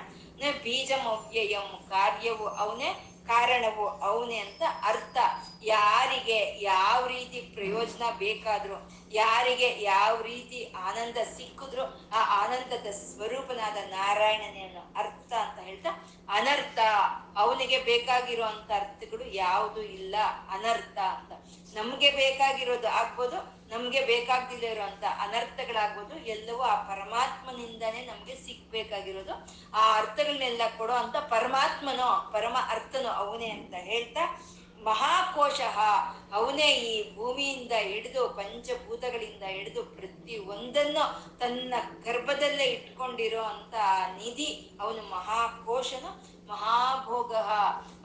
[0.64, 2.90] ಬೀಜಂ ಮವ್ಯಯಂ ಕಾರ್ಯವು ಅವನೇ,
[3.28, 5.18] ಕಾರಣವು ಅವನೇ ಅಂತ ಅರ್ಥ.
[5.64, 8.78] ಯಾರಿಗೆ ಯಾವ ರೀತಿ ಪ್ರಯೋಜನ ಬೇಕಾದ್ರು,
[9.12, 10.60] ಯಾರಿಗೆ ಯಾವ ರೀತಿ
[10.90, 11.84] ಆನಂದ ಸಿಕ್ಕಿದ್ರು
[12.14, 15.92] ಆ ಆನಂದದ ಸ್ವರೂಪನಾದ ನಾರಾಯಣನೇ ಅನ್ನೋ ಅರ್ಥ ಅಂತ ಹೇಳ್ತಾ,
[16.30, 16.80] ಅನರ್ಥ.
[17.38, 20.16] ಅವನಿಗೆ ಬೇಕಾಗಿರುವಂತ ಅರ್ಥಗಳು ಯಾವುದು ಇಲ್ಲ,
[20.50, 21.32] ಅನರ್ಥ ಅಂತ.
[21.76, 29.34] ನಮ್ಗೆ ಬೇಕಾಗಿರೋದು ಆಗ್ಬೋದು ನಮ್ಗೆ ಬೇಕಾಗ್ದಿಲ್ಲ ಇರುವಂತ ಅನರ್ಥಗಳಾಗ್ಬೋದು, ಎಲ್ಲವೂ ಆ ಪರಮಾತ್ಮನಿಂದಾನೇ ನಮ್ಗೆ ಸಿಗ್ಬೇಕಾಗಿರೋದು.
[29.74, 34.24] ಆ ಅರ್ಥಗಳನ್ನೆಲ್ಲ ಕೊಡೋ ಅಂತ ಪರಮಾತ್ಮನೋ, ಪರಮ ಅರ್ಥನೋ ಅವನೇ ಅಂತ ಹೇಳ್ತಾ,
[34.88, 35.60] ಮಹಾಕೋಶ
[36.38, 41.04] ಅವನೇ ಈ ಭೂಮಿಯಿಂದ ಹಿಡಿದು ಪಂಚಭೂತಗಳಿಂದ ಹಿಡಿದು ಪ್ರತಿ ಒಂದನ್ನು
[41.40, 41.74] ತನ್ನ
[42.06, 43.76] ಗರ್ಭದಲ್ಲೇ ಇಟ್ಕೊಂಡಿರೋ ಅಂತ
[44.20, 44.50] ನಿಧಿ
[44.82, 46.12] ಅವನು ಮಹಾಕೋಶನು.
[46.50, 47.36] ಮಹಾಭೋಗ.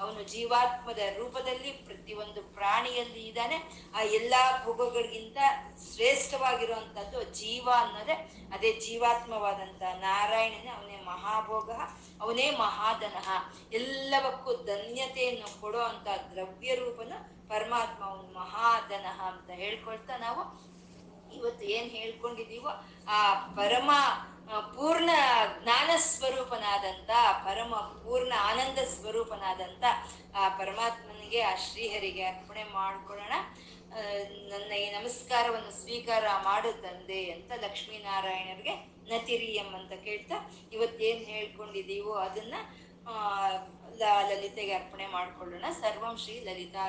[0.01, 3.57] ಅವನು ಜೀವಾತ್ಮದ ರೂಪದಲ್ಲಿ ಪ್ರತಿಯೊಂದು ಪ್ರಾಣಿಯಲ್ಲಿ ಇದ್ದಾನೆ.
[3.95, 5.39] ಆ ಎಲ್ಲಾ ಭೋಗಗಳಿಗಿಂತ
[5.95, 8.15] ಶ್ರೇಷ್ಠವಾಗಿರುವಂಥದ್ದು ಜೀವ ಅನ್ನೋದೇ.
[8.55, 11.71] ಅದೇ ಜೀವಾತ್ಮವಾದಂತ ನಾರಾಯಣನೇ ಅವನೇ ಮಹಾಭೋಗ,
[12.21, 13.29] ಅವನೇ ಮಹಾಧನಃ.
[13.73, 17.13] ಎಲ್ಲವಕ್ಕೂ ಧನ್ಯತೆಯನ್ನು ಕೊಡೋ ಅಂತ ದ್ರವ್ಯ ರೂಪನ
[17.49, 20.73] ಪರಮಾತ್ಮ, ಅವನು ಮಹಾಧನಃ ಅಂತ ಹೇಳ್ಕೊಳ್ತಾ ನಾವು
[21.33, 22.71] ಇವತ್ತು ಏನು ಹೇಳ್ಕೊಂಡಿದ್ದೀವೋ
[23.09, 23.91] ಆ ಪರಮ
[24.61, 25.11] ಪೂರ್ಣ
[25.63, 27.11] ಜ್ಞಾನ ಸ್ವರೂಪನಾದಂತ
[27.47, 27.75] ಪರಮ
[28.05, 29.85] ಪೂರ್ಣ ಆನಂದ ಸ್ವರೂಪನಾದಂತ
[30.37, 33.35] ಆ ಪರಮಾತ್ಮನಿಗೆ ಆ ಶ್ರೀಹರಿಗೆ ಅರ್ಪಣೆ ಮಾಡ್ಕೊಳ್ಳೋಣ.
[34.51, 38.75] ನನ್ನ ಈ ನಮಸ್ಕಾರವನ್ನು ಸ್ವೀಕಾರ ಮಾಡು ತಂದೆ ಅಂತ ಲಕ್ಷ್ಮೀನಾರಾಯಣರಿಗೆ
[39.11, 40.37] ನತಿರಿಯಂ ಅಂತ ಕೇಳ್ತಾ
[40.73, 42.55] ಇವತ್ತೇನು ಹೇಳ್ಕೊಂಡಿದೀವೋ ಅದನ್ನ
[44.31, 45.67] ಲಲಿತೆಗೆ ಅರ್ಪಣೆ ಮಾಡ್ಕೊಳ್ಳೋಣ.
[45.83, 46.85] ಸರ್ವಂ ಶ್ರೀ ಲಲಿತಾ